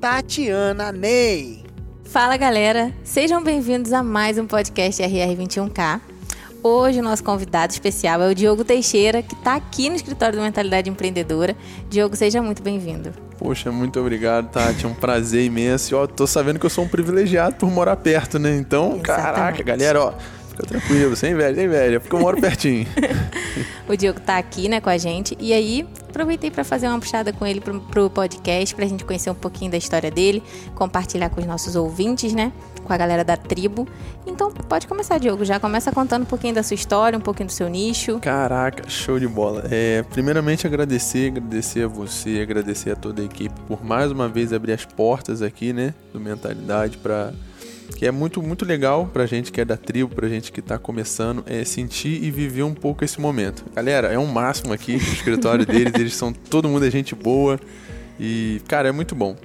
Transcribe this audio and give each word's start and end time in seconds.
Tatiana 0.00 0.92
Ney. 0.92 1.64
Fala 2.04 2.36
galera, 2.36 2.92
sejam 3.02 3.42
bem-vindos 3.42 3.92
a 3.92 4.00
mais 4.00 4.38
um 4.38 4.46
podcast 4.46 5.02
RR21K. 5.02 6.00
Hoje 6.62 7.00
o 7.00 7.02
nosso 7.02 7.24
convidado 7.24 7.72
especial 7.72 8.22
é 8.22 8.30
o 8.30 8.34
Diogo 8.34 8.64
Teixeira, 8.64 9.22
que 9.22 9.34
está 9.34 9.56
aqui 9.56 9.90
no 9.90 9.96
escritório 9.96 10.38
do 10.38 10.42
Mentalidade 10.42 10.88
Empreendedora. 10.88 11.56
Diogo, 11.90 12.14
seja 12.14 12.40
muito 12.40 12.62
bem-vindo. 12.62 13.10
Poxa, 13.38 13.72
muito 13.72 13.98
obrigado, 13.98 14.50
Tati. 14.50 14.84
É 14.84 14.88
um 14.88 14.94
prazer 14.94 15.44
imenso. 15.44 15.92
E 15.92 15.96
ó, 15.96 16.06
tô 16.06 16.28
sabendo 16.28 16.60
que 16.60 16.66
eu 16.66 16.70
sou 16.70 16.84
um 16.84 16.88
privilegiado 16.88 17.56
por 17.56 17.68
morar 17.68 17.96
perto, 17.96 18.38
né? 18.38 18.56
Então, 18.56 19.00
Exatamente. 19.02 19.06
caraca, 19.06 19.62
galera, 19.64 20.00
ó, 20.00 20.12
Fica 20.58 20.66
tranquilo, 20.66 21.14
sem 21.14 21.34
velho, 21.34 21.54
sem 21.54 21.68
velho, 21.68 22.00
porque 22.00 22.16
eu 22.16 22.20
moro 22.20 22.40
pertinho. 22.40 22.86
o 23.88 23.96
Diogo 23.96 24.20
tá 24.20 24.38
aqui, 24.38 24.68
né, 24.68 24.80
com 24.80 24.90
a 24.90 24.98
gente. 24.98 25.36
E 25.38 25.52
aí, 25.52 25.86
aproveitei 26.08 26.50
para 26.50 26.64
fazer 26.64 26.88
uma 26.88 26.98
puxada 26.98 27.32
com 27.32 27.46
ele 27.46 27.60
pro, 27.60 27.80
pro 27.80 28.10
podcast, 28.10 28.74
pra 28.74 28.84
gente 28.86 29.04
conhecer 29.04 29.30
um 29.30 29.34
pouquinho 29.34 29.70
da 29.70 29.76
história 29.76 30.10
dele, 30.10 30.42
compartilhar 30.74 31.28
com 31.30 31.40
os 31.40 31.46
nossos 31.46 31.76
ouvintes, 31.76 32.32
né? 32.32 32.52
Com 32.84 32.92
a 32.92 32.96
galera 32.96 33.22
da 33.22 33.36
tribo. 33.36 33.86
Então, 34.26 34.50
pode 34.50 34.86
começar, 34.86 35.18
Diogo. 35.18 35.44
Já 35.44 35.60
começa 35.60 35.92
contando 35.92 36.22
um 36.22 36.26
pouquinho 36.26 36.54
da 36.54 36.62
sua 36.62 36.74
história, 36.74 37.16
um 37.16 37.22
pouquinho 37.22 37.46
do 37.46 37.52
seu 37.52 37.68
nicho. 37.68 38.18
Caraca, 38.18 38.88
show 38.88 39.20
de 39.20 39.28
bola. 39.28 39.64
É, 39.70 40.02
primeiramente, 40.10 40.66
agradecer, 40.66 41.28
agradecer 41.28 41.84
a 41.84 41.88
você, 41.88 42.40
agradecer 42.40 42.90
a 42.92 42.96
toda 42.96 43.22
a 43.22 43.24
equipe 43.24 43.54
por 43.68 43.84
mais 43.84 44.10
uma 44.10 44.28
vez 44.28 44.52
abrir 44.52 44.72
as 44.72 44.84
portas 44.84 45.42
aqui, 45.42 45.72
né? 45.72 45.94
Do 46.12 46.18
Mentalidade 46.18 46.96
para 46.96 47.32
que 47.96 48.06
é 48.06 48.10
muito, 48.10 48.42
muito 48.42 48.64
legal 48.64 49.06
pra 49.12 49.26
gente 49.26 49.50
que 49.50 49.60
é 49.60 49.64
da 49.64 49.76
tribo, 49.76 50.14
pra 50.14 50.28
gente 50.28 50.52
que 50.52 50.62
tá 50.62 50.78
começando, 50.78 51.42
é 51.46 51.64
sentir 51.64 52.22
e 52.22 52.30
viver 52.30 52.62
um 52.62 52.74
pouco 52.74 53.04
esse 53.04 53.20
momento. 53.20 53.64
Galera, 53.74 54.08
é 54.08 54.18
um 54.18 54.26
máximo 54.26 54.72
aqui 54.72 54.92
no 54.92 54.98
escritório 54.98 55.64
deles, 55.66 55.94
eles 55.94 56.14
são 56.14 56.32
todo 56.32 56.68
mundo 56.68 56.84
é 56.86 56.90
gente 56.90 57.14
boa 57.14 57.58
e, 58.18 58.60
cara, 58.68 58.88
é 58.88 58.92
muito 58.92 59.14
bom. 59.14 59.36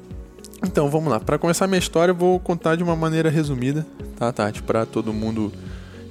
Então, 0.66 0.90
vamos 0.90 1.12
lá. 1.12 1.20
Para 1.20 1.38
começar 1.38 1.68
minha 1.68 1.80
história, 1.80 2.12
eu 2.12 2.16
vou 2.16 2.40
contar 2.40 2.76
de 2.76 2.84
uma 2.84 2.96
maneira 2.96 3.30
resumida, 3.30 3.86
tá, 4.18 4.32
Tati? 4.32 4.64
Para 4.64 4.86
todo 4.86 5.12
mundo 5.12 5.52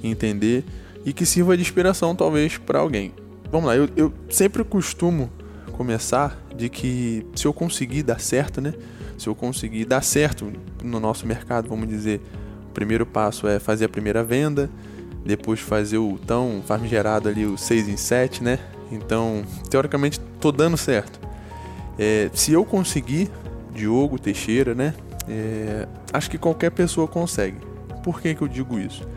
entender 0.03 0.63
e 1.05 1.11
que 1.11 1.25
sirva 1.25 1.55
de 1.55 1.63
inspiração, 1.63 2.15
talvez, 2.15 2.57
para 2.57 2.79
alguém. 2.79 3.11
Vamos 3.51 3.67
lá, 3.67 3.75
eu, 3.75 3.89
eu 3.95 4.13
sempre 4.29 4.63
costumo 4.63 5.29
começar 5.73 6.39
de 6.55 6.69
que 6.69 7.25
se 7.35 7.45
eu 7.45 7.53
conseguir 7.53 8.03
dar 8.03 8.19
certo, 8.19 8.61
né? 8.61 8.73
Se 9.23 9.29
eu 9.29 9.35
conseguir 9.35 9.85
dar 9.85 10.03
certo 10.03 10.51
no 10.83 10.99
nosso 10.99 11.25
mercado, 11.25 11.69
vamos 11.69 11.87
dizer, 11.87 12.21
o 12.69 12.73
primeiro 12.73 13.05
passo 13.05 13.47
é 13.47 13.57
fazer 13.57 13.85
a 13.85 13.89
primeira 13.89 14.23
venda, 14.23 14.69
depois 15.25 15.61
fazer 15.61 15.97
o 15.97 16.19
tão 16.27 16.61
famigerado 16.65 17.29
ali 17.29 17.45
o 17.45 17.57
6 17.57 17.87
em 17.87 17.95
7, 17.95 18.43
né? 18.43 18.59
Então, 18.91 19.43
teoricamente, 19.69 20.19
tô 20.41 20.51
dando 20.51 20.75
certo. 20.75 21.19
É, 21.97 22.29
se 22.33 22.51
eu 22.51 22.65
conseguir, 22.65 23.31
Diogo 23.73 24.19
Teixeira, 24.19 24.75
né? 24.75 24.93
É, 25.27 25.87
acho 26.11 26.29
que 26.29 26.37
qualquer 26.37 26.71
pessoa 26.71 27.07
consegue. 27.07 27.57
Por 28.03 28.21
que, 28.21 28.35
que 28.35 28.41
eu 28.41 28.47
digo 28.47 28.77
isso? 28.77 29.07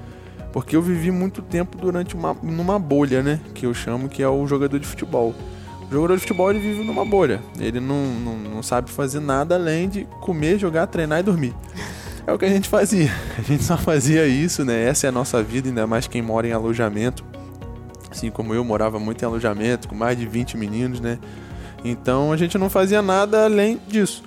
Porque 0.52 0.76
eu 0.76 0.80
vivi 0.80 1.10
muito 1.10 1.42
tempo 1.42 1.76
durante 1.76 2.14
uma 2.14 2.32
numa 2.34 2.78
bolha, 2.78 3.22
né? 3.22 3.40
Que 3.52 3.66
eu 3.66 3.74
chamo 3.74 4.08
que 4.08 4.22
é 4.22 4.28
o 4.28 4.46
jogador 4.46 4.78
de 4.78 4.86
futebol. 4.86 5.34
O 5.88 5.92
jogador 5.92 6.14
de 6.14 6.20
futebol 6.20 6.50
ele 6.50 6.58
vive 6.58 6.82
numa 6.82 7.04
bolha. 7.04 7.40
Ele 7.58 7.78
não, 7.78 8.06
não, 8.06 8.36
não 8.36 8.62
sabe 8.62 8.90
fazer 8.90 9.20
nada 9.20 9.54
além 9.54 9.88
de 9.88 10.04
comer, 10.20 10.58
jogar, 10.58 10.86
treinar 10.86 11.20
e 11.20 11.22
dormir. 11.22 11.54
É 12.26 12.32
o 12.32 12.38
que 12.38 12.44
a 12.44 12.48
gente 12.48 12.68
fazia. 12.68 13.10
A 13.38 13.42
gente 13.42 13.62
só 13.62 13.76
fazia 13.76 14.26
isso, 14.26 14.64
né? 14.64 14.84
Essa 14.84 15.06
é 15.06 15.08
a 15.08 15.12
nossa 15.12 15.42
vida, 15.42 15.68
ainda 15.68 15.86
mais 15.86 16.08
quem 16.08 16.20
mora 16.20 16.48
em 16.48 16.52
alojamento. 16.52 17.24
Assim 18.10 18.30
como 18.30 18.52
eu 18.52 18.64
morava 18.64 18.98
muito 18.98 19.22
em 19.22 19.26
alojamento, 19.26 19.86
com 19.86 19.94
mais 19.94 20.18
de 20.18 20.26
20 20.26 20.56
meninos, 20.56 21.00
né? 21.00 21.18
Então 21.84 22.32
a 22.32 22.36
gente 22.36 22.58
não 22.58 22.68
fazia 22.68 23.00
nada 23.00 23.44
além 23.44 23.80
disso. 23.86 24.24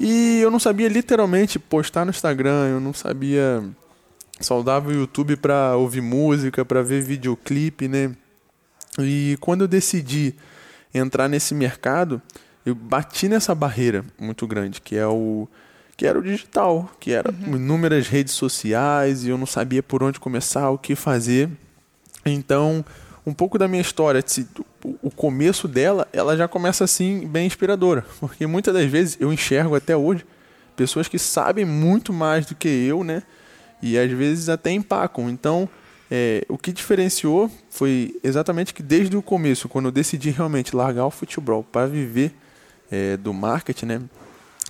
E 0.00 0.40
eu 0.40 0.50
não 0.50 0.58
sabia 0.58 0.88
literalmente 0.88 1.58
postar 1.58 2.04
no 2.04 2.10
Instagram, 2.10 2.68
eu 2.70 2.80
não 2.80 2.92
sabia 2.92 3.62
saudava 4.40 4.88
o 4.88 4.92
YouTube 4.92 5.36
para 5.36 5.76
ouvir 5.76 6.00
música, 6.00 6.64
para 6.64 6.82
ver 6.82 7.02
videoclipe, 7.02 7.88
né? 7.88 8.12
E 8.98 9.36
quando 9.40 9.62
eu 9.62 9.68
decidi 9.68 10.34
entrar 10.92 11.28
nesse 11.28 11.54
mercado, 11.54 12.20
eu 12.64 12.74
bati 12.74 13.28
nessa 13.28 13.54
barreira 13.54 14.04
muito 14.18 14.46
grande, 14.46 14.80
que 14.80 14.96
é 14.96 15.06
o 15.06 15.48
que 15.96 16.06
era 16.06 16.16
o 16.16 16.22
digital, 16.22 16.88
que 17.00 17.10
era 17.10 17.28
uhum. 17.32 17.56
inúmeras 17.56 18.06
redes 18.06 18.32
sociais 18.34 19.24
e 19.24 19.30
eu 19.30 19.36
não 19.36 19.46
sabia 19.46 19.82
por 19.82 20.00
onde 20.00 20.20
começar, 20.20 20.70
o 20.70 20.78
que 20.78 20.94
fazer. 20.94 21.50
Então, 22.24 22.84
um 23.26 23.34
pouco 23.34 23.58
da 23.58 23.66
minha 23.66 23.82
história, 23.82 24.24
o 25.02 25.10
começo 25.10 25.66
dela, 25.66 26.06
ela 26.12 26.36
já 26.36 26.46
começa 26.46 26.84
assim 26.84 27.26
bem 27.26 27.48
inspiradora, 27.48 28.06
porque 28.20 28.46
muitas 28.46 28.72
das 28.72 28.86
vezes 28.86 29.16
eu 29.18 29.32
enxergo 29.32 29.74
até 29.74 29.96
hoje 29.96 30.24
pessoas 30.76 31.08
que 31.08 31.18
sabem 31.18 31.64
muito 31.64 32.12
mais 32.12 32.46
do 32.46 32.54
que 32.54 32.68
eu, 32.68 33.02
né? 33.02 33.24
E 33.82 33.98
às 33.98 34.10
vezes 34.12 34.48
até 34.48 34.70
empacam. 34.70 35.28
Então, 35.28 35.68
é, 36.10 36.44
o 36.48 36.56
que 36.56 36.72
diferenciou 36.72 37.50
foi 37.68 38.18
exatamente 38.24 38.72
que 38.72 38.82
desde 38.82 39.16
o 39.16 39.22
começo, 39.22 39.68
quando 39.68 39.86
eu 39.86 39.92
decidi 39.92 40.30
realmente 40.30 40.74
largar 40.74 41.06
o 41.06 41.10
futebol 41.10 41.62
para 41.62 41.86
viver 41.86 42.34
é, 42.90 43.16
do 43.16 43.34
marketing, 43.34 43.86
né, 43.86 44.02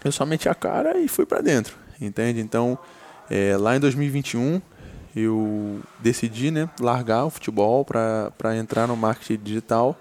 eu 0.04 0.10
só 0.10 0.26
meti 0.26 0.48
a 0.48 0.54
cara 0.54 0.98
e 0.98 1.06
fui 1.08 1.24
para 1.24 1.40
dentro, 1.40 1.76
entende? 2.00 2.40
Então, 2.40 2.78
é, 3.30 3.56
lá 3.56 3.76
em 3.76 3.80
2021, 3.80 4.60
eu 5.14 5.80
decidi 6.00 6.50
né, 6.50 6.68
largar 6.80 7.24
o 7.24 7.30
futebol 7.30 7.84
para 7.84 8.56
entrar 8.56 8.86
no 8.86 8.96
marketing 8.96 9.42
digital. 9.42 9.98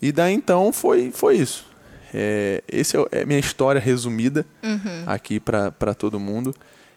E 0.00 0.12
daí 0.12 0.34
então 0.34 0.72
foi, 0.72 1.10
foi 1.10 1.36
isso. 1.36 1.66
É, 2.14 2.62
essa 2.70 2.98
é, 3.10 3.22
é 3.22 3.24
minha 3.24 3.38
história 3.38 3.80
resumida 3.80 4.46
uhum. 4.62 5.04
aqui 5.06 5.40
para 5.40 5.94
todo 5.94 6.20
mundo. 6.20 6.54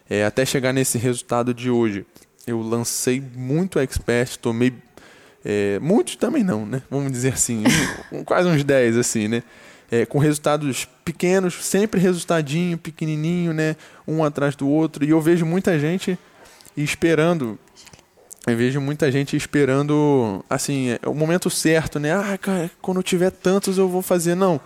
É, 0.09 0.25
até 0.25 0.45
chegar 0.45 0.73
nesse 0.73 0.97
resultado 0.97 1.53
de 1.53 1.69
hoje 1.69 2.05
eu 2.49 2.61
lancei 2.61 3.21
muito 3.35 3.79
expert, 3.79 4.37
tomei 4.37 4.73
é, 5.43 5.79
muitos 5.79 6.15
também 6.15 6.43
não, 6.43 6.65
né? 6.65 6.81
Vamos 6.89 7.11
dizer 7.11 7.33
assim, 7.33 7.63
um, 8.11 8.23
quase 8.25 8.47
uns 8.47 8.63
10 8.63 8.97
assim, 8.97 9.27
né? 9.27 9.43
É, 9.91 10.05
com 10.05 10.19
resultados 10.19 10.87
pequenos, 11.03 11.65
sempre 11.65 11.99
resultadinho, 11.99 12.77
pequenininho, 12.77 13.53
né? 13.53 13.75
Um 14.07 14.23
atrás 14.23 14.55
do 14.55 14.67
outro. 14.67 15.03
E 15.03 15.09
eu 15.09 15.19
vejo 15.19 15.45
muita 15.45 15.79
gente 15.79 16.17
esperando. 16.77 17.57
Eu 18.45 18.55
vejo 18.55 18.79
muita 18.79 19.11
gente 19.11 19.35
esperando, 19.35 20.43
assim, 20.49 20.89
é, 20.89 20.99
o 21.07 21.13
momento 21.13 21.49
certo, 21.49 21.99
né? 21.99 22.13
Ah, 22.13 22.37
cara, 22.37 22.69
quando 22.81 22.97
eu 22.97 23.03
tiver 23.03 23.31
tantos 23.31 23.77
eu 23.77 23.89
vou 23.89 24.01
fazer. 24.01 24.35
Não. 24.35 24.61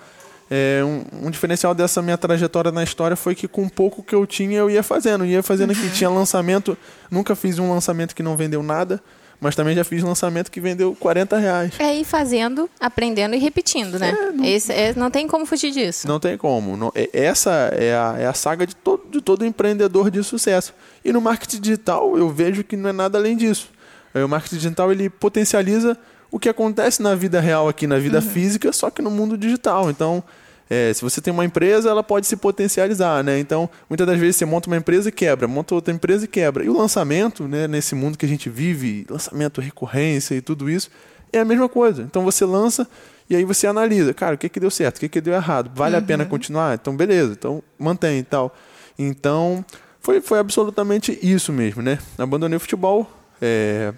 É, 0.51 0.81
um, 0.83 1.27
um, 1.27 1.31
diferencial 1.31 1.73
dessa 1.73 2.01
minha 2.01 2.17
trajetória 2.17 2.71
na 2.71 2.83
história 2.83 3.15
foi 3.15 3.33
que 3.33 3.47
com 3.47 3.67
pouco 3.67 4.03
que 4.03 4.13
eu 4.13 4.25
tinha 4.27 4.59
eu 4.59 4.69
ia 4.69 4.83
fazendo, 4.83 5.25
ia 5.25 5.41
fazendo 5.41 5.71
uhum. 5.73 5.79
aqui. 5.79 5.89
Tinha 5.89 6.09
lançamento, 6.09 6.77
nunca 7.09 7.35
fiz 7.35 7.59
um 7.59 7.71
lançamento 7.71 8.13
que 8.13 8.21
não 8.21 8.35
vendeu 8.35 8.61
nada, 8.61 9.01
mas 9.39 9.55
também 9.55 9.75
já 9.75 9.83
fiz 9.83 10.01
lançamento 10.03 10.51
que 10.51 10.61
vendeu 10.61 10.95
40 10.99 11.37
reais. 11.37 11.73
É 11.79 11.95
ir 11.95 12.05
fazendo, 12.05 12.69
aprendendo 12.79 13.35
e 13.35 13.39
repetindo, 13.39 13.99
né? 13.99 14.09
É, 14.17 14.31
não, 14.31 14.45
Esse, 14.45 14.71
é, 14.71 14.93
não 14.95 15.11
tem 15.11 15.27
como 15.27 15.45
fugir 15.45 15.71
disso. 15.71 16.07
Não 16.07 16.19
tem 16.19 16.37
como. 16.37 16.77
Não, 16.77 16.91
é, 16.95 17.09
essa 17.11 17.51
é 17.73 17.95
a, 17.95 18.15
é 18.19 18.25
a 18.25 18.33
saga 18.33 18.65
de 18.65 18.75
todo, 18.75 19.03
de 19.09 19.21
todo 19.21 19.45
empreendedor 19.45 20.09
de 20.09 20.23
sucesso. 20.23 20.73
E 21.03 21.11
no 21.11 21.19
marketing 21.19 21.59
digital 21.59 22.17
eu 22.17 22.29
vejo 22.29 22.63
que 22.63 22.77
não 22.77 22.89
é 22.89 22.93
nada 22.93 23.17
além 23.17 23.35
disso. 23.35 23.69
É, 24.13 24.23
o 24.23 24.29
marketing 24.29 24.57
digital 24.57 24.91
ele 24.91 25.09
potencializa 25.09 25.97
o 26.33 26.39
que 26.39 26.49
acontece 26.49 26.99
na 26.99 27.13
vida 27.13 27.39
real 27.39 27.69
aqui, 27.69 27.85
na 27.85 27.99
vida 27.99 28.17
uhum. 28.17 28.23
física, 28.23 28.73
só 28.73 28.89
que 28.89 29.03
no 29.03 29.11
mundo 29.11 29.37
digital. 29.37 29.91
Então, 29.91 30.23
é, 30.67 30.91
se 30.91 31.03
você 31.03 31.21
tem 31.21 31.31
uma 31.31 31.45
empresa, 31.45 31.91
ela 31.91 32.01
pode 32.01 32.25
se 32.25 32.35
potencializar, 32.35 33.23
né? 33.23 33.37
Então, 33.37 33.69
muitas 33.87 34.07
das 34.07 34.17
vezes 34.17 34.37
você 34.37 34.45
monta 34.45 34.67
uma 34.67 34.75
empresa 34.75 35.09
e 35.09 35.11
quebra, 35.11 35.47
monta 35.47 35.75
outra 35.75 35.93
empresa 35.93 36.25
e 36.25 36.27
quebra. 36.27 36.65
E 36.65 36.69
o 36.69 36.75
lançamento, 36.75 37.47
né, 37.47 37.67
nesse 37.67 37.93
mundo 37.93 38.17
que 38.17 38.25
a 38.25 38.27
gente 38.27 38.49
vive, 38.49 39.05
lançamento, 39.07 39.61
recorrência 39.61 40.33
e 40.33 40.41
tudo 40.41 40.71
isso, 40.71 40.89
é 41.31 41.37
a 41.39 41.45
mesma 41.45 41.69
coisa. 41.69 42.01
Então 42.01 42.23
você 42.23 42.43
lança 42.43 42.87
e 43.29 43.35
aí 43.35 43.45
você 43.45 43.67
analisa, 43.67 44.11
cara, 44.11 44.33
o 44.33 44.37
que, 44.37 44.49
que 44.49 44.59
deu 44.59 44.71
certo, 44.71 44.97
o 44.97 44.99
que, 45.01 45.09
que 45.09 45.21
deu 45.21 45.35
errado, 45.35 45.69
vale 45.75 45.95
uhum. 45.95 46.01
a 46.01 46.03
pena 46.03 46.25
continuar? 46.25 46.73
Então, 46.73 46.97
beleza, 46.97 47.33
então 47.33 47.61
mantém 47.77 48.17
e 48.17 48.23
tal. 48.23 48.55
Então, 48.97 49.63
foi, 49.99 50.19
foi 50.19 50.39
absolutamente 50.39 51.15
isso 51.21 51.53
mesmo, 51.53 51.83
né? 51.83 51.99
Abandonei 52.17 52.57
o 52.57 52.59
futebol. 52.59 53.07
É... 53.39 53.93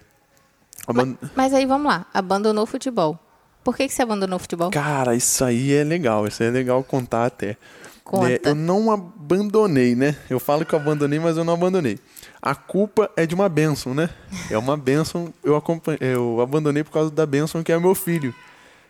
Aband... 0.88 1.16
Mas, 1.22 1.32
mas 1.36 1.54
aí 1.54 1.66
vamos 1.66 1.88
lá, 1.88 2.06
abandonou 2.14 2.64
o 2.64 2.68
futebol. 2.68 3.20
Por 3.64 3.76
que, 3.76 3.88
que 3.88 3.94
você 3.94 4.04
abandonou 4.04 4.36
o 4.38 4.40
futebol? 4.40 4.70
Cara, 4.70 5.16
isso 5.16 5.44
aí 5.44 5.74
é 5.74 5.84
legal. 5.84 6.28
Isso 6.28 6.44
aí 6.44 6.50
é 6.50 6.52
legal 6.52 6.84
contar 6.84 7.26
até. 7.26 7.58
Conta. 8.04 8.32
É, 8.32 8.40
eu 8.44 8.54
não 8.54 8.92
abandonei, 8.92 9.96
né? 9.96 10.16
Eu 10.30 10.40
falo 10.40 10.64
que 10.64 10.74
eu 10.76 10.80
abandonei, 10.80 11.18
mas 11.18 11.36
eu 11.36 11.44
não 11.44 11.54
abandonei. 11.56 11.98
A 12.40 12.54
culpa 12.54 13.10
é 13.18 13.26
de 13.26 13.34
uma 13.34 13.50
bênção, 13.50 13.96
né? 13.96 14.08
É 14.52 14.58
uma 14.60 14.78
bênção. 14.78 15.34
Eu, 15.44 15.56
acompanhei, 15.56 16.00
eu 16.02 16.40
abandonei 16.42 16.84
por 16.84 16.92
causa 16.92 17.10
da 17.10 17.26
bênção 17.26 17.64
que 17.64 17.72
é 17.72 17.78
o 17.78 17.82
meu 17.82 17.96
filho. 17.96 18.36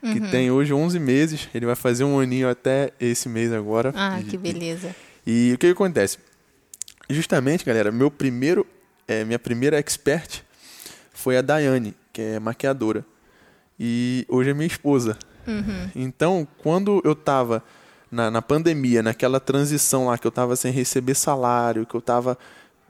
Que 0.02 0.20
Uhum. 0.20 0.30
tem 0.30 0.52
hoje 0.52 0.74
11 0.74 1.00
meses. 1.00 1.48
Ele 1.56 1.66
vai 1.66 1.76
fazer 1.76 2.04
um 2.04 2.20
aninho 2.20 2.50
até 2.50 2.92
esse 3.00 3.30
mês 3.30 3.54
agora. 3.54 3.94
Ah, 3.96 4.20
E- 4.20 4.26
que 4.26 4.38
beleza. 4.38 4.94
e 5.26 5.54
o 5.56 5.58
que, 5.58 5.68
que 5.68 5.72
acontece? 5.74 6.18
Justamente, 7.10 7.64
galera, 7.64 7.92
meu 7.92 8.12
primeiro, 8.12 8.66
é, 9.08 9.24
minha 9.24 9.40
primeira 9.40 9.78
expert 9.80 10.42
foi 11.16 11.38
a 11.38 11.42
Daiane, 11.42 11.96
que 12.14 12.22
é 12.22 12.40
maquiadora. 12.40 13.04
E 13.80 14.26
hoje 14.30 14.52
é 14.52 14.54
minha 14.54 14.68
esposa. 14.68 15.18
Então, 15.96 16.48
quando 16.60 17.02
eu 17.04 17.16
tava 17.16 17.64
na, 18.12 18.30
na 18.30 18.42
pandemia, 18.42 19.02
naquela 19.02 19.40
transição 19.40 20.08
lá, 20.08 20.18
que 20.18 20.28
eu 20.28 20.32
tava 20.32 20.56
sem 20.56 20.72
receber 20.72 21.16
salário, 21.16 21.86
que 21.86 21.96
eu 21.96 22.02
tava 22.02 22.38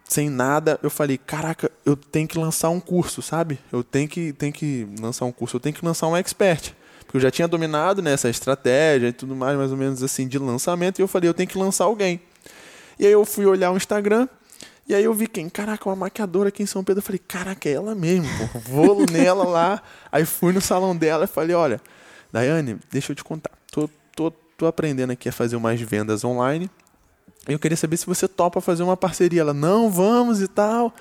sem 0.07 0.29
nada, 0.29 0.79
eu 0.83 0.89
falei, 0.89 1.17
caraca, 1.17 1.71
eu 1.85 1.95
tenho 1.95 2.27
que 2.27 2.37
lançar 2.37 2.69
um 2.69 2.79
curso, 2.79 3.21
sabe? 3.21 3.59
Eu 3.71 3.83
tenho 3.83 4.07
que, 4.07 4.33
tenho 4.33 4.53
que 4.53 4.87
lançar 4.99 5.25
um 5.25 5.31
curso, 5.31 5.55
eu 5.55 5.59
tenho 5.59 5.75
que 5.75 5.83
lançar 5.83 6.07
um 6.07 6.15
expert. 6.15 6.73
Porque 6.99 7.17
eu 7.17 7.21
já 7.21 7.31
tinha 7.31 7.47
dominado 7.47 8.01
né, 8.01 8.13
essa 8.13 8.29
estratégia 8.29 9.07
e 9.07 9.13
tudo 9.13 9.35
mais, 9.35 9.57
mais 9.57 9.71
ou 9.71 9.77
menos 9.77 10.03
assim, 10.03 10.27
de 10.27 10.37
lançamento, 10.37 10.99
e 10.99 11.01
eu 11.01 11.07
falei, 11.07 11.29
eu 11.29 11.33
tenho 11.33 11.49
que 11.49 11.57
lançar 11.57 11.85
alguém. 11.85 12.21
E 12.99 13.05
aí 13.05 13.11
eu 13.11 13.25
fui 13.25 13.45
olhar 13.45 13.71
o 13.71 13.77
Instagram, 13.77 14.27
e 14.87 14.93
aí 14.93 15.03
eu 15.03 15.13
vi 15.13 15.27
quem? 15.27 15.49
Caraca, 15.49 15.89
uma 15.89 15.95
maquiadora 15.95 16.49
aqui 16.49 16.61
em 16.61 16.67
São 16.67 16.83
Pedro. 16.83 16.99
Eu 16.99 17.03
falei, 17.03 17.19
caraca, 17.19 17.67
é 17.67 17.73
ela 17.73 17.95
mesmo, 17.95 18.27
pô. 18.37 18.59
Vou 18.59 19.05
nela 19.11 19.43
lá. 19.43 19.81
Aí 20.11 20.25
fui 20.25 20.53
no 20.53 20.61
salão 20.61 20.95
dela 20.95 21.25
e 21.25 21.27
falei, 21.27 21.55
olha, 21.55 21.81
Daiane, 22.31 22.77
deixa 22.91 23.11
eu 23.11 23.15
te 23.15 23.23
contar. 23.23 23.51
Tô, 23.71 23.89
tô, 24.15 24.31
tô 24.57 24.67
aprendendo 24.67 25.11
aqui 25.11 25.27
a 25.27 25.31
fazer 25.31 25.55
umas 25.55 25.81
vendas 25.81 26.23
online. 26.23 26.69
Eu 27.47 27.57
queria 27.57 27.77
saber 27.77 27.97
se 27.97 28.05
você 28.05 28.27
topa 28.27 28.61
fazer 28.61 28.83
uma 28.83 28.95
parceria. 28.95 29.41
Ela, 29.41 29.53
não, 29.53 29.89
vamos 29.89 30.41
e 30.41 30.47
tal. 30.47 30.93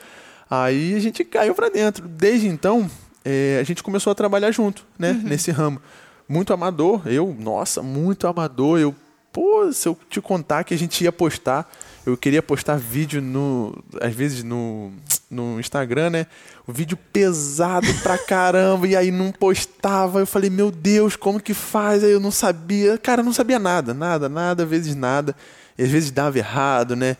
Aí 0.48 0.94
a 0.94 0.98
gente 0.98 1.24
caiu 1.24 1.54
pra 1.54 1.68
dentro. 1.68 2.06
Desde 2.08 2.48
então, 2.48 2.90
eh, 3.24 3.58
a 3.60 3.64
gente 3.64 3.82
começou 3.82 4.10
a 4.10 4.14
trabalhar 4.14 4.50
junto, 4.50 4.86
né? 4.98 5.12
Nesse 5.24 5.50
ramo. 5.50 5.80
Muito 6.28 6.52
amador. 6.52 7.02
Eu, 7.06 7.36
nossa, 7.38 7.82
muito 7.82 8.26
amador. 8.26 8.78
Eu, 8.78 8.94
pô, 9.34 9.70
se 9.72 9.88
eu 9.88 9.98
te 10.08 10.20
contar 10.20 10.62
que 10.62 10.72
a 10.72 10.78
gente 10.78 11.02
ia 11.02 11.10
postar, 11.10 11.68
eu 12.06 12.16
queria 12.16 12.40
postar 12.40 12.76
vídeo 12.76 13.20
no, 13.20 13.76
às 14.00 14.14
vezes 14.14 14.44
no, 14.44 14.92
no 15.28 15.58
Instagram, 15.58 16.10
né? 16.10 16.26
O 16.66 16.72
vídeo 16.72 16.96
pesado 17.12 17.92
pra 18.02 18.16
caramba, 18.16 18.86
e 18.88 18.94
aí 18.94 19.10
não 19.10 19.32
postava. 19.32 20.20
Eu 20.20 20.26
falei, 20.26 20.48
meu 20.48 20.70
Deus, 20.70 21.16
como 21.16 21.40
que 21.40 21.52
faz? 21.52 22.04
Aí 22.04 22.12
eu 22.12 22.20
não 22.20 22.30
sabia. 22.30 22.96
Cara, 22.96 23.22
eu 23.22 23.24
não 23.24 23.32
sabia 23.32 23.58
nada, 23.58 23.92
nada, 23.92 24.28
nada, 24.28 24.62
às 24.62 24.68
vezes 24.68 24.94
nada. 24.94 25.34
E 25.76 25.82
às 25.82 25.90
vezes 25.90 26.12
dava 26.12 26.38
errado, 26.38 26.94
né? 26.94 27.16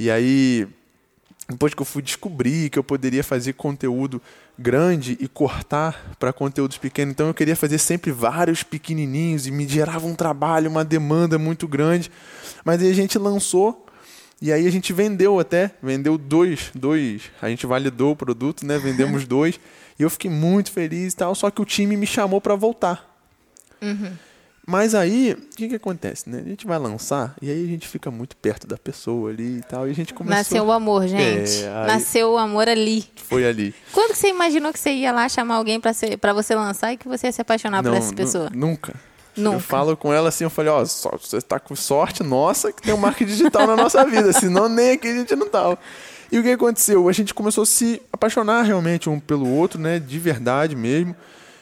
E 0.00 0.10
aí, 0.10 0.66
depois 1.50 1.74
que 1.74 1.82
eu 1.82 1.86
fui 1.86 2.00
descobrir 2.00 2.70
que 2.70 2.78
eu 2.78 2.84
poderia 2.84 3.22
fazer 3.22 3.52
conteúdo 3.52 4.22
grande 4.58 5.16
e 5.20 5.28
cortar 5.28 6.16
para 6.18 6.32
conteúdos 6.32 6.76
pequenos, 6.76 7.12
então 7.12 7.28
eu 7.28 7.34
queria 7.34 7.54
fazer 7.54 7.78
sempre 7.78 8.10
vários 8.10 8.62
pequenininhos 8.62 9.46
e 9.46 9.50
me 9.50 9.68
gerava 9.68 10.06
um 10.06 10.14
trabalho, 10.14 10.68
uma 10.68 10.84
demanda 10.84 11.38
muito 11.38 11.68
grande. 11.68 12.10
Mas 12.64 12.82
aí 12.82 12.90
a 12.90 12.94
gente 12.94 13.16
lançou 13.18 13.86
e 14.42 14.52
aí 14.52 14.66
a 14.66 14.70
gente 14.70 14.92
vendeu 14.92 15.38
até, 15.38 15.72
vendeu 15.82 16.18
dois, 16.18 16.70
dois, 16.74 17.22
a 17.40 17.48
gente 17.48 17.66
validou 17.66 18.12
o 18.12 18.16
produto, 18.16 18.66
né? 18.66 18.78
Vendemos 18.78 19.26
dois 19.26 19.58
e 19.98 20.02
eu 20.02 20.10
fiquei 20.10 20.30
muito 20.30 20.72
feliz 20.72 21.12
e 21.12 21.16
tal. 21.16 21.34
Só 21.34 21.50
que 21.50 21.62
o 21.62 21.64
time 21.64 21.96
me 21.96 22.06
chamou 22.06 22.40
para 22.40 22.54
voltar. 22.54 23.20
Mas 24.70 24.94
aí, 24.94 25.32
o 25.32 25.56
que 25.56 25.66
que 25.66 25.74
acontece, 25.76 26.28
né? 26.28 26.42
A 26.44 26.48
gente 26.48 26.66
vai 26.66 26.78
lançar 26.78 27.34
e 27.40 27.50
aí 27.50 27.64
a 27.64 27.66
gente 27.66 27.88
fica 27.88 28.10
muito 28.10 28.36
perto 28.36 28.66
da 28.66 28.76
pessoa 28.76 29.30
ali 29.30 29.56
e 29.58 29.62
tal. 29.62 29.88
E 29.88 29.90
a 29.90 29.94
gente 29.94 30.12
começou. 30.12 30.36
Nasceu 30.36 30.66
o 30.66 30.72
amor, 30.72 31.08
gente. 31.08 31.64
É, 31.64 31.68
aí- 31.68 31.86
Nasceu 31.86 32.32
o 32.32 32.36
amor 32.36 32.68
ali. 32.68 33.06
Foi 33.16 33.46
ali. 33.46 33.74
Quando 33.94 34.10
que 34.12 34.18
você 34.18 34.28
imaginou 34.28 34.70
que 34.70 34.78
você 34.78 34.90
ia 34.92 35.10
lá 35.10 35.26
chamar 35.26 35.54
alguém 35.54 35.80
pra, 35.80 35.94
ser, 35.94 36.18
você 36.34 36.54
lançar 36.54 36.92
e 36.92 36.98
que 36.98 37.08
você 37.08 37.28
ia 37.28 37.32
se 37.32 37.40
apaixonar 37.40 37.82
por 37.82 37.94
essa 37.94 38.14
pessoa? 38.14 38.50
Nunca. 38.54 38.94
Nunca. 39.34 39.56
Eu 39.56 39.60
falo 39.60 39.96
com 39.96 40.12
ela 40.12 40.28
assim, 40.28 40.44
eu 40.44 40.50
falei, 40.50 40.70
ó, 40.70 40.84
só, 40.84 41.12
você 41.18 41.40
tá 41.40 41.58
com 41.58 41.74
sorte 41.74 42.22
nossa 42.22 42.70
que 42.70 42.82
tem 42.82 42.92
um 42.92 42.98
marketing 42.98 43.30
digital 43.30 43.66
na 43.66 43.74
nossa 43.76 44.04
vida, 44.04 44.32
senão 44.34 44.68
nem 44.68 44.90
aqui 44.90 45.08
a 45.08 45.14
gente 45.14 45.34
não 45.34 45.48
tava. 45.48 45.78
E 46.30 46.38
o 46.38 46.42
que 46.42 46.50
aconteceu? 46.50 47.08
A 47.08 47.12
gente 47.12 47.32
começou 47.32 47.62
a 47.62 47.66
se 47.66 48.02
apaixonar 48.12 48.62
realmente 48.64 49.08
um 49.08 49.18
pelo 49.18 49.48
outro, 49.48 49.80
né, 49.80 49.98
de 49.98 50.18
verdade 50.18 50.76
mesmo. 50.76 51.16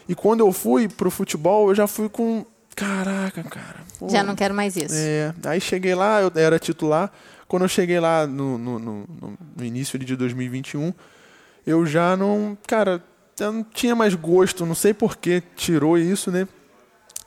E 0.08 0.14
quando 0.14 0.40
eu 0.40 0.50
fui 0.52 0.88
pro 0.88 1.08
futebol, 1.10 1.68
eu 1.68 1.74
já 1.74 1.86
fui 1.86 2.08
com, 2.08 2.44
caraca, 2.76 3.42
cara. 3.42 3.80
pô, 3.98 4.08
Já 4.08 4.22
não 4.22 4.36
quero 4.36 4.54
mais 4.54 4.76
isso. 4.76 4.94
é, 4.94 5.34
aí 5.46 5.60
cheguei 5.60 5.94
lá, 5.94 6.20
eu 6.22 6.30
era 6.36 6.58
titular. 6.58 7.10
Quando 7.48 7.62
eu 7.62 7.68
cheguei 7.68 7.98
lá 7.98 8.26
no, 8.26 8.58
no, 8.58 8.78
no, 8.78 9.04
no- 9.56 9.64
início 9.64 9.98
de 9.98 10.14
2021, 10.16 10.92
eu 11.66 11.84
já 11.86 12.16
não. 12.16 12.56
Cara, 12.66 13.02
eu 13.40 13.52
não 13.52 13.64
tinha 13.64 13.94
mais 13.94 14.14
gosto, 14.14 14.66
não 14.66 14.74
sei 14.74 14.92
por 14.92 15.16
que 15.16 15.42
tirou 15.56 15.96
isso, 15.96 16.30
né? 16.30 16.46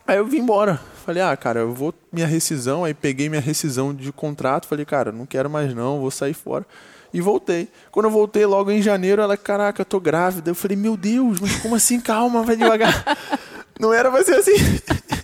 Aí 0.05 0.17
eu 0.17 0.25
vim 0.25 0.39
embora. 0.39 0.79
Falei, 1.05 1.21
ah, 1.23 1.35
cara, 1.37 1.61
eu 1.61 1.73
vou 1.73 1.93
minha 2.11 2.27
rescisão. 2.27 2.83
Aí 2.83 2.93
peguei 2.93 3.29
minha 3.29 3.41
rescisão 3.41 3.93
de 3.93 4.11
contrato. 4.11 4.67
Falei, 4.67 4.85
cara, 4.85 5.11
não 5.11 5.25
quero 5.25 5.49
mais 5.49 5.73
não, 5.73 5.99
vou 6.01 6.11
sair 6.11 6.33
fora. 6.33 6.65
E 7.13 7.21
voltei. 7.21 7.67
Quando 7.91 8.05
eu 8.05 8.11
voltei 8.11 8.45
logo 8.45 8.69
em 8.71 8.81
janeiro, 8.81 9.21
ela, 9.21 9.37
caraca, 9.37 9.81
eu 9.81 9.85
tô 9.85 9.99
grávida. 9.99 10.51
Eu 10.51 10.55
falei, 10.55 10.75
meu 10.77 10.95
Deus, 10.97 11.39
mas 11.39 11.55
como 11.57 11.75
assim? 11.75 11.99
Calma, 11.99 12.43
vai 12.43 12.55
devagar. 12.55 13.05
não 13.79 13.93
era 13.93 14.11
pra 14.11 14.23
ser 14.23 14.35
assim. 14.35 14.51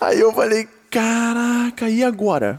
Aí 0.00 0.20
eu 0.20 0.32
falei, 0.32 0.68
caraca, 0.90 1.88
e 1.88 2.02
agora? 2.04 2.58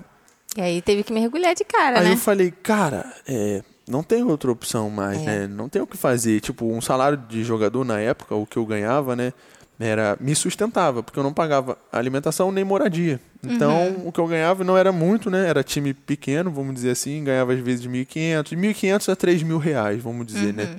E 0.57 0.61
aí 0.61 0.81
teve 0.81 1.03
que 1.03 1.11
mergulhar 1.13 1.53
de 1.53 1.63
cara, 1.65 1.99
Aí 1.99 2.05
né? 2.05 2.13
eu 2.13 2.17
falei, 2.17 2.51
cara, 2.63 3.05
é, 3.27 3.61
não 3.87 4.01
tem 4.03 4.23
outra 4.23 4.51
opção 4.51 4.89
mais, 4.89 5.21
É. 5.21 5.25
né? 5.25 5.47
Não 5.47 5.67
tem 5.67 5.81
o 5.81 5.87
que 5.87 5.97
fazer. 5.97 6.39
Tipo, 6.39 6.65
um 6.65 6.79
salário 6.81 7.17
de 7.17 7.43
jogador 7.43 7.83
na 7.83 7.99
época, 7.99 8.35
o 8.35 8.45
que 8.45 8.57
eu 8.57 8.65
ganhava, 8.65 9.15
né? 9.15 9.33
Era, 9.77 10.15
me 10.21 10.33
sustentava, 10.33 11.03
porque 11.03 11.19
eu 11.19 11.23
não 11.23 11.33
pagava 11.33 11.77
alimentação 11.91 12.49
nem 12.49 12.63
moradia. 12.63 13.19
Então, 13.43 13.89
Uhum. 13.89 14.07
o 14.07 14.11
que 14.13 14.19
eu 14.21 14.25
ganhava 14.27 14.63
não 14.63 14.77
era 14.77 14.89
muito, 14.93 15.29
né? 15.29 15.49
Era 15.49 15.61
time 15.63 15.93
pequeno, 15.93 16.49
vamos 16.49 16.73
dizer 16.75 16.91
assim, 16.91 17.21
ganhava 17.25 17.51
às 17.51 17.59
vezes 17.59 17.85
1.500. 17.85 18.49
De 18.51 18.55
1.500 18.55 19.09
a 19.11 19.15
3 19.17 19.43
mil 19.43 19.57
reais, 19.57 20.01
vamos 20.01 20.25
dizer, 20.25 20.47
Uhum. 20.47 20.53
né? 20.53 20.75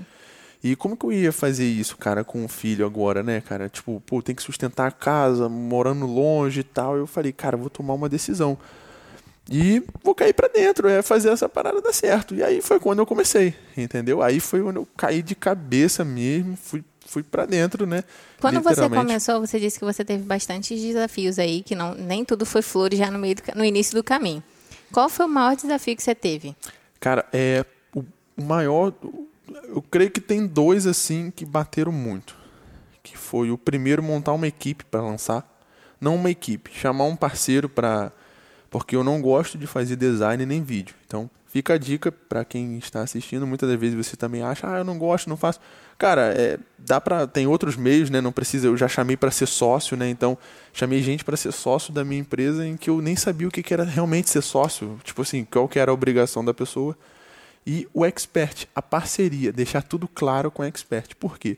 E 0.63 0.75
como 0.75 0.97
que 0.97 1.07
eu 1.07 1.13
ia 1.13 1.33
fazer 1.33 1.67
isso, 1.67 1.97
cara, 1.97 2.25
com 2.25 2.45
um 2.45 2.49
filho 2.49 2.85
agora, 2.85 3.23
né, 3.23 3.41
cara? 3.41 3.69
Tipo, 3.69 4.03
pô, 4.05 4.23
tem 4.23 4.35
que 4.35 4.43
sustentar 4.43 4.87
a 4.89 4.91
casa, 4.91 5.49
morando 5.49 6.07
longe 6.07 6.61
e 6.61 6.65
tal. 6.65 6.97
Eu 6.97 7.07
falei, 7.07 7.33
cara, 7.33 7.57
vou 7.57 7.71
tomar 7.71 7.95
uma 7.95 8.09
decisão. 8.09 8.59
E 9.49 9.83
vou 10.03 10.15
cair 10.15 10.33
pra 10.33 10.49
dentro, 10.49 10.89
é 10.89 11.03
fazer 11.03 11.29
essa 11.31 11.49
parada 11.49 11.81
dar 11.81 11.93
certo. 11.93 12.35
E 12.35 12.43
aí 12.43 12.61
foi 12.61 12.81
quando 12.81 12.99
eu 12.99 13.07
comecei, 13.07 13.55
entendeu? 13.77 14.21
Aí 14.21 14.41
foi 14.41 14.61
quando 14.61 14.77
eu 14.77 14.89
caí 14.97 15.23
de 15.23 15.37
cabeça 15.37 16.05
mesmo, 16.05 16.57
fui, 16.57 16.83
fui 17.07 17.23
para 17.23 17.47
dentro, 17.47 17.87
né? 17.87 18.03
Quando 18.41 18.61
você 18.61 18.89
começou, 18.89 19.41
você 19.41 19.61
disse 19.61 19.79
que 19.79 19.85
você 19.85 20.05
teve 20.05 20.25
bastantes 20.25 20.81
desafios 20.81 21.39
aí, 21.39 21.63
que 21.63 21.77
não, 21.77 21.95
nem 21.95 22.25
tudo 22.25 22.45
foi 22.45 22.61
flores 22.61 22.99
já 22.99 23.09
no, 23.09 23.21
meio 23.21 23.37
do 23.37 23.43
no 23.55 23.65
início 23.65 23.95
do 23.95 24.03
caminho. 24.03 24.43
Qual 24.93 25.09
foi 25.09 25.27
o 25.27 25.29
maior 25.29 25.55
desafio 25.55 25.97
que 25.97 26.03
você 26.03 26.15
teve? 26.15 26.57
Cara, 26.99 27.25
é 27.33 27.65
o 27.95 28.05
maior. 28.43 28.93
Eu 29.65 29.83
creio 29.83 30.11
que 30.11 30.21
tem 30.21 30.47
dois 30.47 30.87
assim 30.87 31.31
que 31.31 31.45
bateram 31.45 31.93
muito. 31.93 32.37
Que 33.03 33.17
foi 33.17 33.51
o 33.51 33.59
primeiro 33.59 34.03
montar 34.03 34.33
uma 34.33 34.47
equipe 34.47 34.85
para 34.85 35.01
lançar, 35.01 35.47
não 36.01 36.17
uma 36.17 36.31
equipe, 36.31 36.71
chamar 36.73 37.05
um 37.05 37.17
parceiro 37.17 37.69
para 37.69 38.13
porque 38.69 38.97
eu 38.97 39.05
não 39.05 39.23
gosto 39.23 39.57
de 39.57 39.67
fazer 39.67 39.97
design 39.97 40.45
nem 40.45 40.63
vídeo. 40.63 40.95
Então, 41.07 41.31
fica 41.47 41.75
a 41.75 41.79
dica 41.79 42.13
para 42.13 42.45
quem 42.45 42.77
está 42.77 43.01
assistindo. 43.01 43.47
Muitas 43.47 43.71
das 43.71 43.79
vezes 43.79 43.97
você 43.97 44.17
também 44.17 44.43
acha, 44.43 44.71
ah, 44.71 44.79
eu 44.79 44.85
não 44.85 44.99
gosto, 44.99 45.31
não 45.31 45.37
faço. 45.37 45.61
Cara, 45.97 46.35
é, 46.37 46.59
dá 46.77 47.01
para 47.01 47.27
tem 47.27 47.47
outros 47.47 47.77
meios, 47.77 48.11
né? 48.11 48.21
Não 48.21 48.33
precisa. 48.33 48.67
Eu 48.67 48.77
já 48.77 48.87
chamei 48.87 49.17
para 49.17 49.31
ser 49.31 49.47
sócio, 49.47 49.97
né? 49.97 50.11
Então, 50.11 50.37
chamei 50.73 51.03
gente 51.03 51.25
para 51.25 51.37
ser 51.37 51.53
sócio 51.53 51.93
da 51.93 52.05
minha 52.05 52.21
empresa 52.21 52.67
em 52.67 52.77
que 52.77 52.91
eu 52.91 53.01
nem 53.01 53.17
sabia 53.17 53.49
o 53.49 53.51
que 53.51 53.73
era 53.73 53.85
realmente 53.85 54.29
ser 54.29 54.43
sócio. 54.43 54.99
Tipo 55.03 55.23
assim, 55.23 55.45
qual 55.45 55.67
que 55.67 55.79
era 55.79 55.91
a 55.91 55.95
obrigação 55.95 56.45
da 56.45 56.53
pessoa. 56.53 56.97
E 57.67 57.89
o 57.93 58.05
expert, 58.05 58.67
a 58.75 58.81
parceria, 58.81 59.53
deixar 59.53 59.83
tudo 59.83 60.07
claro 60.07 60.51
com 60.51 60.63
o 60.63 60.65
expert. 60.65 61.15
Por 61.17 61.39
quê? 61.39 61.57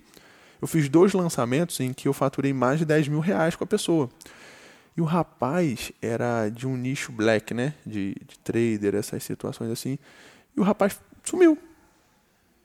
Eu 0.61 0.67
fiz 0.67 0.89
dois 0.89 1.13
lançamentos 1.13 1.79
em 1.81 1.93
que 1.93 2.09
eu 2.09 2.13
faturei 2.13 2.53
mais 2.53 2.79
de 2.79 2.85
10 2.87 3.09
mil 3.09 3.21
reais 3.21 3.55
com 3.55 3.65
a 3.65 3.67
pessoa. 3.67 4.09
E 4.97 5.01
o 5.01 5.05
rapaz 5.05 5.93
era 6.03 6.49
de 6.49 6.67
um 6.67 6.77
nicho 6.77 7.13
black, 7.13 7.55
né? 7.55 7.75
De, 7.87 8.17
de 8.27 8.39
trader, 8.43 8.95
essas 8.97 9.23
situações 9.23 9.71
assim. 9.71 9.99
E 10.57 10.61
o 10.61 10.63
rapaz 10.65 10.99
sumiu. 11.23 11.57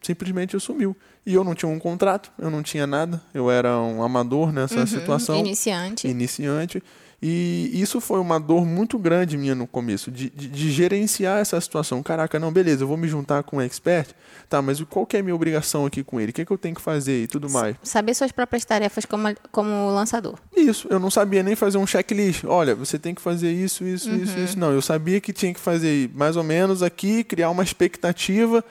simplesmente 0.01 0.59
sumiu. 0.59 0.95
E 1.25 1.33
eu 1.33 1.43
não 1.43 1.53
tinha 1.55 1.69
um 1.69 1.79
contrato, 1.79 2.31
eu 2.38 2.50
não 2.50 2.62
tinha 2.63 2.85
nada, 2.88 3.21
eu 3.33 3.50
era 3.51 3.77
um 3.79 4.03
amador 4.03 4.51
nessa 4.51 4.79
Uhum, 4.81 4.88
situação. 4.88 5.39
Iniciante. 5.39 6.07
Iniciante. 6.07 6.83
E 7.25 7.71
isso 7.73 8.01
foi 8.01 8.19
uma 8.19 8.37
dor 8.37 8.65
muito 8.65 8.99
grande 8.99 9.37
minha 9.37 9.55
no 9.55 9.65
começo, 9.65 10.11
de, 10.11 10.29
de, 10.29 10.49
de 10.49 10.69
gerenciar 10.69 11.39
essa 11.39 11.59
situação. 11.61 12.03
Caraca, 12.03 12.37
não, 12.37 12.51
beleza, 12.51 12.83
eu 12.83 12.87
vou 12.87 12.97
me 12.97 13.07
juntar 13.07 13.43
com 13.43 13.55
um 13.55 13.61
expert, 13.61 14.09
tá, 14.49 14.61
mas 14.61 14.81
qual 14.81 15.05
que 15.05 15.15
é 15.15 15.21
a 15.21 15.23
minha 15.23 15.33
obrigação 15.33 15.85
aqui 15.85 16.03
com 16.03 16.19
ele? 16.19 16.31
O 16.31 16.33
que, 16.33 16.41
é 16.41 16.45
que 16.45 16.51
eu 16.51 16.57
tenho 16.57 16.75
que 16.75 16.81
fazer 16.81 17.23
e 17.23 17.27
tudo 17.27 17.49
mais? 17.49 17.77
Saber 17.81 18.13
suas 18.13 18.33
próprias 18.33 18.65
tarefas 18.65 19.05
como, 19.05 19.33
como 19.53 19.89
lançador. 19.91 20.37
Isso, 20.53 20.85
eu 20.89 20.99
não 20.99 21.09
sabia 21.09 21.41
nem 21.41 21.55
fazer 21.55 21.77
um 21.77 21.87
checklist. 21.87 22.43
Olha, 22.43 22.75
você 22.75 22.99
tem 22.99 23.15
que 23.15 23.21
fazer 23.21 23.53
isso, 23.53 23.85
isso, 23.85 24.11
isso, 24.11 24.37
isso. 24.37 24.59
Não, 24.59 24.73
eu 24.73 24.81
sabia 24.81 25.21
que 25.21 25.31
tinha 25.31 25.53
que 25.53 25.61
fazer 25.61 26.11
mais 26.13 26.35
ou 26.35 26.43
menos 26.43 26.83
aqui, 26.83 27.23
criar 27.23 27.49
uma 27.51 27.63
expectativa 27.63 28.61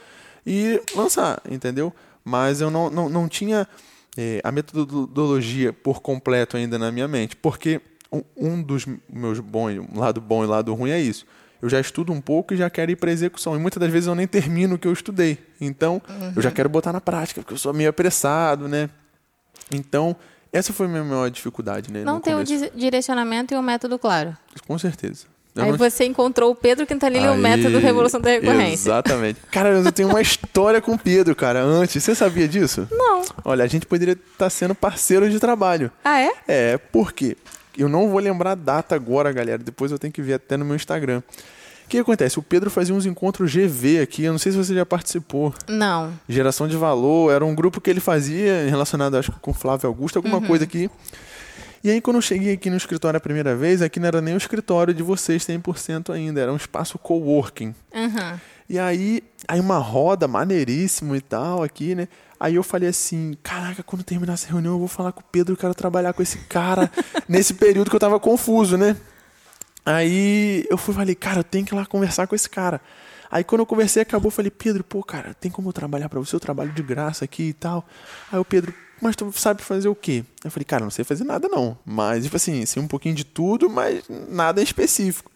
e 0.47 0.78
lançar, 0.94 1.40
entendeu? 1.50 1.90
Mas 2.23 2.61
eu 2.61 2.71
não, 2.71 2.90
não, 2.90 3.09
não 3.09 3.28
tinha 3.30 3.66
eh, 4.14 4.42
a 4.44 4.52
metodologia 4.52 5.73
por 5.73 6.02
completo 6.02 6.59
ainda 6.59 6.78
na 6.78 6.92
minha 6.92 7.09
mente, 7.09 7.35
porque 7.35 7.80
um, 8.37 8.62
dos 8.62 8.87
meus 9.11 9.40
bons, 9.40 9.78
um 9.95 9.99
lado 9.99 10.21
bom 10.21 10.45
e 10.45 10.47
lado 10.47 10.75
ruim 10.75 10.90
é 10.90 11.00
isso. 11.00 11.25
Eu 11.61 11.69
já 11.69 11.78
estudo 11.81 12.12
um 12.12 12.21
pouco 12.21 12.52
e 12.54 12.57
já 12.57 12.69
quero 12.69 12.90
ir 12.90 12.97
para 12.97 13.11
execução. 13.12 13.54
E 13.54 13.59
muitas 13.59 13.81
das 13.81 13.90
vezes 13.90 14.09
eu 14.09 14.14
nem 14.16 14.26
termino 14.26 14.75
o 14.75 14.78
que 14.78 14.88
eu 14.88 14.92
estudei. 14.92 15.38
Então, 15.61 16.02
eu 16.35 16.42
já 16.42 16.50
quero 16.50 16.69
botar 16.69 16.92
na 16.92 17.00
prática, 17.00 17.40
porque 17.40 17.54
eu 17.54 17.59
sou 17.59 17.73
meio 17.73 17.88
apressado, 17.90 18.66
né? 18.66 18.90
Então, 19.71 20.16
essa 20.52 20.73
foi 20.73 20.87
a 20.87 20.88
minha 20.88 21.04
maior 21.04 21.31
dificuldade, 21.31 21.92
né? 21.92 22.02
Não 22.04 22.21
ter 22.21 22.35
o 22.35 22.42
direcionamento 22.75 23.54
e 23.54 23.57
o 23.57 23.62
método 23.62 23.99
claro. 23.99 24.37
Com 24.66 24.76
certeza. 24.76 25.26
Eu 25.54 25.64
Aí 25.64 25.71
não- 25.71 25.78
você 25.78 26.04
encontrou 26.04 26.50
o 26.50 26.54
Pedro 26.54 26.87
Quintanilha 26.87 27.26
e 27.26 27.28
o 27.28 27.37
método 27.37 27.78
Revolução 27.78 28.21
da 28.21 28.31
Recorrência. 28.31 28.88
Exatamente. 28.88 29.38
Cara, 29.50 29.69
eu 29.69 29.92
tenho 29.92 30.09
uma 30.09 30.21
história 30.21 30.81
com 30.81 30.95
o 30.95 30.99
Pedro, 30.99 31.37
cara, 31.37 31.62
antes. 31.62 32.02
Você 32.02 32.14
sabia 32.14 32.49
disso? 32.49 32.88
Não. 32.90 33.23
Olha, 33.45 33.62
a 33.62 33.66
gente 33.69 33.85
poderia 33.87 34.14
estar 34.14 34.49
sendo 34.50 34.75
parceiros 34.75 35.31
de 35.31 35.38
trabalho. 35.38 35.92
Ah, 36.02 36.19
é? 36.21 36.31
É, 36.49 36.78
por 36.78 37.12
quê? 37.12 37.37
Eu 37.76 37.88
não 37.88 38.09
vou 38.09 38.19
lembrar 38.19 38.52
a 38.52 38.55
data 38.55 38.95
agora, 38.95 39.33
galera. 39.33 39.59
Depois 39.59 39.91
eu 39.91 39.99
tenho 39.99 40.12
que 40.12 40.23
ver 40.23 40.35
até 40.35 40.57
no 40.57 40.64
meu 40.64 40.76
Instagram. 40.76 41.23
O 41.85 41.88
que 41.88 41.99
acontece? 41.99 42.38
O 42.38 42.43
Pedro 42.43 42.71
fazia 42.71 42.95
uns 42.95 43.05
encontros 43.07 43.52
GV 43.52 44.00
aqui. 44.00 44.25
Eu 44.25 44.33
não 44.33 44.38
sei 44.38 44.52
se 44.52 44.59
você 44.59 44.75
já 44.75 44.87
participou. 44.87 45.55
Não. 45.69 46.12
Geração 46.29 46.67
de 46.67 46.76
Valor. 46.76 47.33
Era 47.33 47.45
um 47.45 47.55
grupo 47.55 47.81
que 47.81 47.91
ele 47.91 48.00
fazia 48.00 48.69
relacionado, 48.69 49.17
acho 49.17 49.33
que 49.33 49.41
com 49.41 49.52
Flávio 49.52 49.88
Augusto, 49.88 50.17
alguma 50.17 50.41
coisa 50.41 50.64
aqui. 50.64 50.91
E 51.85 51.91
aí, 51.91 52.00
quando 52.00 52.17
eu 52.17 52.23
cheguei 52.23 52.52
aqui 52.52 52.71
no 52.71 52.76
escritório 52.76 53.17
a 53.17 53.21
primeira 53.21 53.57
vez, 53.57 53.83
aqui 53.83 53.99
não 53.99 54.07
era 54.07 54.21
nem 54.21 54.35
o 54.35 54.37
escritório 54.37 54.95
de 54.95 55.02
vocês 55.02 55.45
100% 55.45 56.11
ainda. 56.11 56.41
Era 56.41 56.52
um 56.52 56.57
espaço 56.57 56.97
coworking. 56.97 57.75
Uhum. 57.93 58.38
E 58.69 58.79
aí, 58.79 59.23
aí 59.49 59.59
uma 59.59 59.79
roda 59.79 60.29
maneiríssimo 60.29 61.17
e 61.17 61.21
tal 61.21 61.62
aqui, 61.62 61.95
né? 61.95 62.07
Aí 62.43 62.57
eu 62.57 62.65
falei 62.65 62.89
assim, 62.89 63.37
caraca, 63.41 63.85
quando 63.85 64.03
terminar 64.03 64.33
essa 64.33 64.49
reunião 64.49 64.73
eu 64.73 64.79
vou 64.81 64.89
falar 64.89 65.13
com 65.13 65.21
o 65.21 65.25
Pedro, 65.31 65.53
eu 65.53 65.57
quero 65.57 65.73
trabalhar 65.77 66.13
com 66.13 66.25
esse 66.25 66.39
cara 66.39 66.91
nesse 67.29 67.55
período 67.55 67.89
que 67.89 67.95
eu 67.95 68.01
tava 68.01 68.19
confuso, 68.19 68.77
né? 68.77 68.97
Aí 69.87 70.67
eu 70.69 70.77
fui 70.77 70.93
falei, 70.93 71.15
cara, 71.15 71.39
eu 71.39 71.45
tenho 71.45 71.65
que 71.65 71.73
ir 71.73 71.77
lá 71.77 71.87
conversar 71.87 72.27
com 72.27 72.35
esse 72.35 72.51
cara. 72.51 72.81
Aí 73.31 73.45
quando 73.45 73.61
eu 73.61 73.67
conversei, 73.67 74.03
acabou, 74.03 74.27
eu 74.27 74.33
falei, 74.33 74.51
Pedro, 74.51 74.83
pô, 74.83 75.05
cara, 75.05 75.35
tem 75.35 75.53
como 75.53 75.69
eu 75.69 75.73
trabalhar 75.73 76.09
pra 76.09 76.19
você? 76.19 76.35
Eu 76.35 76.41
trabalho 76.41 76.73
de 76.73 76.83
graça 76.83 77.25
aqui 77.25 77.45
e 77.45 77.53
tal. 77.53 77.87
Aí 78.33 78.41
o 78.41 78.45
Pedro, 78.45 78.75
mas 79.01 79.15
tu 79.15 79.31
sabe 79.37 79.63
fazer 79.63 79.87
o 79.87 79.95
quê? 79.95 80.25
Eu 80.45 80.51
falei, 80.51 80.65
cara, 80.65 80.83
não 80.83 80.91
sei 80.91 81.05
fazer 81.05 81.23
nada 81.23 81.47
não. 81.47 81.79
Mas, 81.87 82.25
tipo 82.25 82.35
assim, 82.35 82.67
sei 82.67 82.83
um 82.83 82.89
pouquinho 82.89 83.15
de 83.15 83.25
tudo, 83.25 83.71
mas 83.71 84.03
nada 84.29 84.61
em 84.61 84.65
específico. 84.65 85.31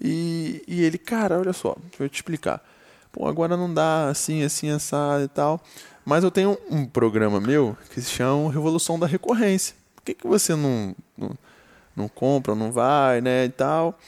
E, 0.00 0.62
e 0.68 0.84
ele, 0.84 0.98
cara, 0.98 1.36
olha 1.36 1.52
só, 1.52 1.76
deixa 1.90 2.04
eu 2.04 2.08
te 2.08 2.14
explicar. 2.14 2.64
Pô, 3.10 3.26
agora 3.26 3.56
não 3.56 3.74
dá 3.74 4.08
assim, 4.08 4.44
assim, 4.44 4.70
assado 4.70 5.24
e 5.24 5.28
tal. 5.28 5.60
Mas 6.04 6.22
eu 6.22 6.30
tenho 6.30 6.58
um 6.70 6.84
programa 6.84 7.40
meu 7.40 7.76
que 7.90 8.00
se 8.00 8.10
chama 8.10 8.52
Revolução 8.52 8.98
da 8.98 9.06
Recorrência. 9.06 9.74
Por 9.96 10.02
que, 10.02 10.14
que 10.14 10.26
você 10.26 10.54
não, 10.54 10.94
não, 11.16 11.30
não 11.96 12.08
compra, 12.08 12.54
não 12.54 12.70
vai, 12.70 13.20
né, 13.20 13.46
e 13.46 13.48
tal? 13.48 13.98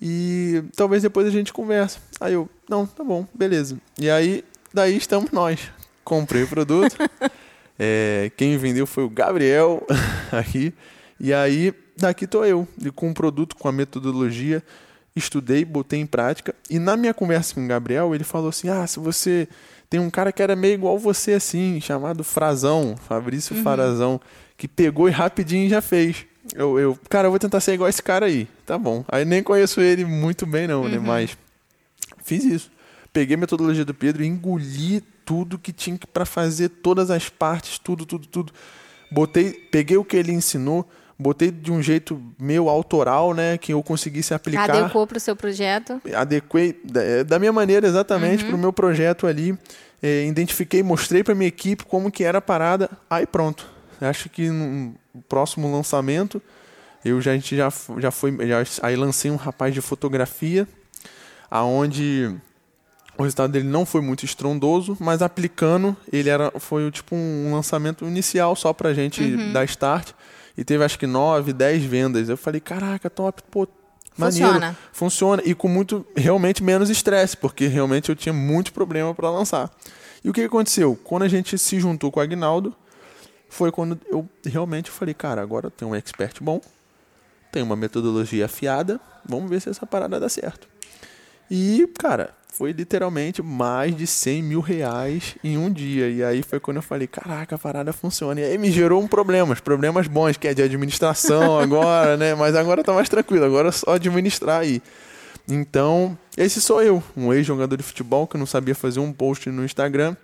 E 0.00 0.64
talvez 0.74 1.02
depois 1.02 1.26
a 1.26 1.30
gente 1.30 1.52
conversa. 1.52 1.98
Aí 2.20 2.34
eu, 2.34 2.48
não, 2.68 2.86
tá 2.86 3.04
bom, 3.04 3.26
beleza. 3.32 3.78
E 3.98 4.10
aí, 4.10 4.44
daí 4.72 4.96
estamos 4.96 5.30
nós. 5.30 5.70
Comprei 6.04 6.42
o 6.42 6.48
produto. 6.48 6.96
É, 7.78 8.32
quem 8.38 8.56
vendeu 8.56 8.86
foi 8.86 9.04
o 9.04 9.10
Gabriel 9.10 9.86
aqui. 10.32 10.72
E 11.20 11.30
aí, 11.32 11.74
daqui 11.96 12.26
tô 12.26 12.42
eu, 12.42 12.66
e 12.82 12.90
com 12.90 13.10
o 13.10 13.14
produto, 13.14 13.54
com 13.54 13.68
a 13.68 13.72
metodologia, 13.72 14.62
estudei, 15.14 15.64
botei 15.64 16.00
em 16.00 16.06
prática. 16.06 16.54
E 16.70 16.78
na 16.78 16.96
minha 16.96 17.14
conversa 17.14 17.54
com 17.54 17.64
o 17.64 17.68
Gabriel, 17.68 18.14
ele 18.14 18.24
falou 18.24 18.48
assim: 18.48 18.68
Ah, 18.68 18.86
se 18.86 18.98
você. 18.98 19.48
Tem 19.88 20.00
um 20.00 20.10
cara 20.10 20.32
que 20.32 20.42
era 20.42 20.56
meio 20.56 20.74
igual 20.74 20.98
você, 20.98 21.34
assim, 21.34 21.80
chamado 21.80 22.24
Frazão, 22.24 22.96
Fabrício 22.96 23.54
Farazão, 23.62 24.20
que 24.56 24.66
pegou 24.66 25.08
e 25.08 25.12
rapidinho 25.12 25.68
já 25.68 25.80
fez. 25.80 26.26
Eu, 26.54 26.78
eu, 26.78 26.98
cara, 27.08 27.26
eu 27.26 27.30
vou 27.30 27.38
tentar 27.38 27.60
ser 27.60 27.74
igual 27.74 27.88
esse 27.88 28.02
cara 28.02 28.26
aí. 28.26 28.48
Tá 28.64 28.78
bom. 28.78 29.04
Aí 29.08 29.24
nem 29.24 29.42
conheço 29.42 29.80
ele 29.80 30.04
muito 30.04 30.46
bem, 30.46 30.66
não, 30.66 30.88
né? 30.88 30.98
Mas 30.98 31.36
fiz 32.22 32.44
isso. 32.44 32.70
Peguei 33.12 33.34
a 33.34 33.38
metodologia 33.38 33.84
do 33.84 33.94
Pedro 33.94 34.22
e 34.22 34.26
engoli 34.26 35.02
tudo 35.24 35.58
que 35.58 35.72
tinha 35.72 35.98
para 36.12 36.24
fazer, 36.24 36.68
todas 36.68 37.10
as 37.10 37.28
partes, 37.28 37.78
tudo, 37.78 38.04
tudo, 38.04 38.26
tudo. 38.26 38.52
Botei, 39.10 39.52
peguei 39.52 39.96
o 39.96 40.04
que 40.04 40.16
ele 40.16 40.32
ensinou, 40.32 40.88
botei 41.18 41.50
de 41.50 41.72
um 41.72 41.82
jeito 41.82 42.20
meu 42.38 42.68
autoral, 42.68 43.32
né, 43.32 43.56
que 43.56 43.72
eu 43.72 43.82
conseguisse 43.82 44.34
aplicar. 44.34 44.70
Adequou 44.70 45.06
para 45.06 45.16
o 45.16 45.20
seu 45.20 45.34
projeto. 45.34 46.00
Adequei 46.14 46.78
da, 46.84 47.22
da 47.24 47.38
minha 47.38 47.52
maneira 47.52 47.86
exatamente 47.86 48.44
para 48.44 48.54
o 48.54 48.58
meu 48.58 48.72
projeto 48.72 49.26
ali. 49.26 49.58
Eh, 50.02 50.26
identifiquei, 50.26 50.82
mostrei 50.82 51.24
para 51.24 51.34
minha 51.34 51.48
equipe 51.48 51.84
como 51.84 52.10
que 52.10 52.22
era 52.22 52.38
a 52.38 52.42
parada. 52.42 52.90
Aí 53.08 53.26
pronto. 53.26 53.66
Acho 54.00 54.28
que 54.28 54.50
no 54.50 54.94
próximo 55.28 55.72
lançamento 55.72 56.40
eu 57.02 57.20
já 57.20 57.30
a 57.30 57.34
gente 57.34 57.56
já 57.56 57.72
já 57.98 58.10
foi 58.10 58.36
já, 58.46 58.62
aí 58.82 58.94
lancei 58.94 59.30
um 59.30 59.36
rapaz 59.36 59.72
de 59.72 59.80
fotografia 59.80 60.68
aonde 61.50 62.34
o 63.16 63.22
resultado 63.22 63.52
dele 63.52 63.66
não 63.66 63.86
foi 63.86 64.02
muito 64.02 64.24
estrondoso, 64.24 64.96
mas 65.00 65.22
aplicando, 65.22 65.96
ele 66.12 66.28
era 66.28 66.52
foi 66.58 66.90
tipo 66.90 67.16
um 67.16 67.54
lançamento 67.54 68.04
inicial 68.04 68.54
só 68.54 68.74
pra 68.74 68.92
gente 68.92 69.36
dar 69.52 69.64
start 69.64 70.12
e 70.56 70.64
teve 70.64 70.84
acho 70.84 70.98
que 70.98 71.06
9, 71.06 71.52
10 71.52 71.84
vendas. 71.84 72.28
Eu 72.28 72.36
falei, 72.36 72.60
caraca, 72.60 73.10
top, 73.10 73.42
pô, 73.50 73.68
maneiro. 74.16 74.46
Funciona. 74.46 74.78
Funciona 74.92 75.42
e 75.44 75.54
com 75.54 75.68
muito 75.68 76.06
realmente 76.16 76.62
menos 76.62 76.90
estresse, 76.90 77.36
porque 77.36 77.66
realmente 77.66 78.08
eu 78.08 78.16
tinha 78.16 78.32
muito 78.32 78.72
problema 78.72 79.14
para 79.14 79.30
lançar. 79.30 79.70
E 80.24 80.30
o 80.30 80.32
que 80.32 80.42
aconteceu? 80.42 80.98
Quando 81.04 81.22
a 81.22 81.28
gente 81.28 81.56
se 81.58 81.78
juntou 81.78 82.10
com 82.10 82.18
o 82.18 82.22
Agnaldo, 82.22 82.74
foi 83.48 83.70
quando 83.70 84.00
eu 84.06 84.28
realmente 84.44 84.90
falei, 84.90 85.14
cara, 85.14 85.40
agora 85.40 85.66
eu 85.66 85.70
tenho 85.70 85.90
um 85.90 85.94
expert 85.94 86.42
bom, 86.42 86.60
tem 87.52 87.62
uma 87.62 87.76
metodologia 87.76 88.46
afiada, 88.46 89.00
vamos 89.24 89.48
ver 89.48 89.60
se 89.60 89.68
essa 89.68 89.86
parada 89.86 90.18
dá 90.18 90.28
certo. 90.28 90.68
E, 91.50 91.86
cara, 91.98 92.34
foi 92.56 92.72
literalmente 92.72 93.42
mais 93.42 93.94
de 93.94 94.06
100 94.06 94.42
mil 94.42 94.60
reais 94.60 95.36
em 95.44 95.58
um 95.58 95.70
dia. 95.70 96.08
E 96.08 96.24
aí 96.24 96.42
foi 96.42 96.58
quando 96.58 96.78
eu 96.78 96.82
falei, 96.82 97.06
caraca, 97.06 97.54
a 97.54 97.58
parada 97.58 97.92
funciona. 97.92 98.40
E 98.40 98.44
aí 98.44 98.56
me 98.56 98.70
gerou 98.70 99.02
um 99.02 99.06
problema, 99.06 99.52
os 99.52 99.60
problemas 99.60 100.06
bons, 100.08 100.38
que 100.38 100.48
é 100.48 100.54
de 100.54 100.62
administração 100.62 101.58
agora, 101.60 102.16
né? 102.16 102.34
Mas 102.34 102.54
agora 102.54 102.82
tá 102.82 102.94
mais 102.94 103.10
tranquilo, 103.10 103.44
agora 103.44 103.68
é 103.68 103.72
só 103.72 103.92
administrar 103.92 104.60
aí. 104.60 104.82
Então, 105.46 106.18
esse 106.34 106.60
sou 106.60 106.82
eu, 106.82 107.02
um 107.14 107.30
ex-jogador 107.30 107.76
de 107.76 107.82
futebol 107.82 108.26
que 108.26 108.38
não 108.38 108.46
sabia 108.46 108.74
fazer 108.74 109.00
um 109.00 109.12
post 109.12 109.50
no 109.50 109.62
Instagram. 109.62 110.16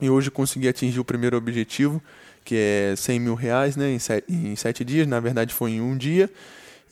E 0.00 0.10
hoje 0.10 0.32
consegui 0.32 0.66
atingir 0.66 0.98
o 0.98 1.04
primeiro 1.04 1.36
objetivo, 1.36 2.02
que 2.44 2.56
é 2.56 2.94
100 2.96 3.20
mil 3.20 3.34
reais 3.36 3.76
né, 3.76 3.92
em, 3.92 4.00
sete, 4.00 4.24
em 4.28 4.56
sete 4.56 4.84
dias. 4.84 5.06
Na 5.06 5.20
verdade, 5.20 5.54
foi 5.54 5.70
em 5.70 5.80
um 5.80 5.96
dia. 5.96 6.28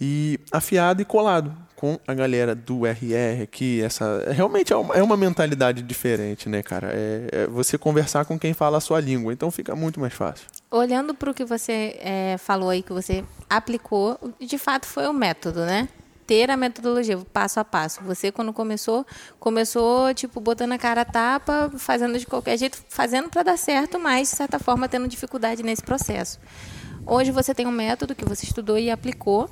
E 0.00 0.40
afiado 0.50 1.02
e 1.02 1.04
colado 1.04 1.54
com 1.80 1.98
a 2.06 2.12
galera 2.12 2.54
do 2.54 2.86
RR 2.86 3.42
aqui. 3.42 3.80
Essa, 3.82 4.30
realmente 4.32 4.70
é 4.70 4.76
uma, 4.76 4.94
é 4.94 5.02
uma 5.02 5.16
mentalidade 5.16 5.82
diferente, 5.82 6.46
né, 6.46 6.62
cara? 6.62 6.90
É, 6.92 7.28
é 7.32 7.46
você 7.46 7.78
conversar 7.78 8.26
com 8.26 8.38
quem 8.38 8.52
fala 8.52 8.76
a 8.76 8.80
sua 8.80 9.00
língua. 9.00 9.32
Então 9.32 9.50
fica 9.50 9.74
muito 9.74 9.98
mais 9.98 10.12
fácil. 10.12 10.46
Olhando 10.70 11.14
para 11.14 11.30
o 11.30 11.34
que 11.34 11.42
você 11.42 11.98
é, 12.00 12.36
falou 12.38 12.68
aí, 12.68 12.82
que 12.82 12.92
você 12.92 13.24
aplicou, 13.48 14.18
de 14.38 14.58
fato 14.58 14.86
foi 14.86 15.06
o 15.06 15.12
método, 15.12 15.64
né? 15.64 15.88
Ter 16.26 16.50
a 16.50 16.56
metodologia, 16.56 17.18
passo 17.32 17.58
a 17.58 17.64
passo. 17.64 18.02
Você, 18.04 18.30
quando 18.30 18.52
começou, 18.52 19.06
começou, 19.38 20.12
tipo, 20.12 20.38
botando 20.38 20.72
a 20.72 20.78
cara 20.78 21.00
a 21.00 21.04
tapa, 21.04 21.72
fazendo 21.76 22.18
de 22.18 22.26
qualquer 22.26 22.58
jeito, 22.58 22.78
fazendo 22.90 23.30
para 23.30 23.42
dar 23.42 23.56
certo, 23.56 23.98
mas, 23.98 24.30
de 24.30 24.36
certa 24.36 24.58
forma, 24.58 24.86
tendo 24.86 25.08
dificuldade 25.08 25.62
nesse 25.62 25.82
processo. 25.82 26.38
Hoje 27.06 27.32
você 27.32 27.54
tem 27.54 27.66
um 27.66 27.72
método 27.72 28.14
que 28.14 28.24
você 28.24 28.44
estudou 28.44 28.78
e 28.78 28.90
aplicou 28.90 29.48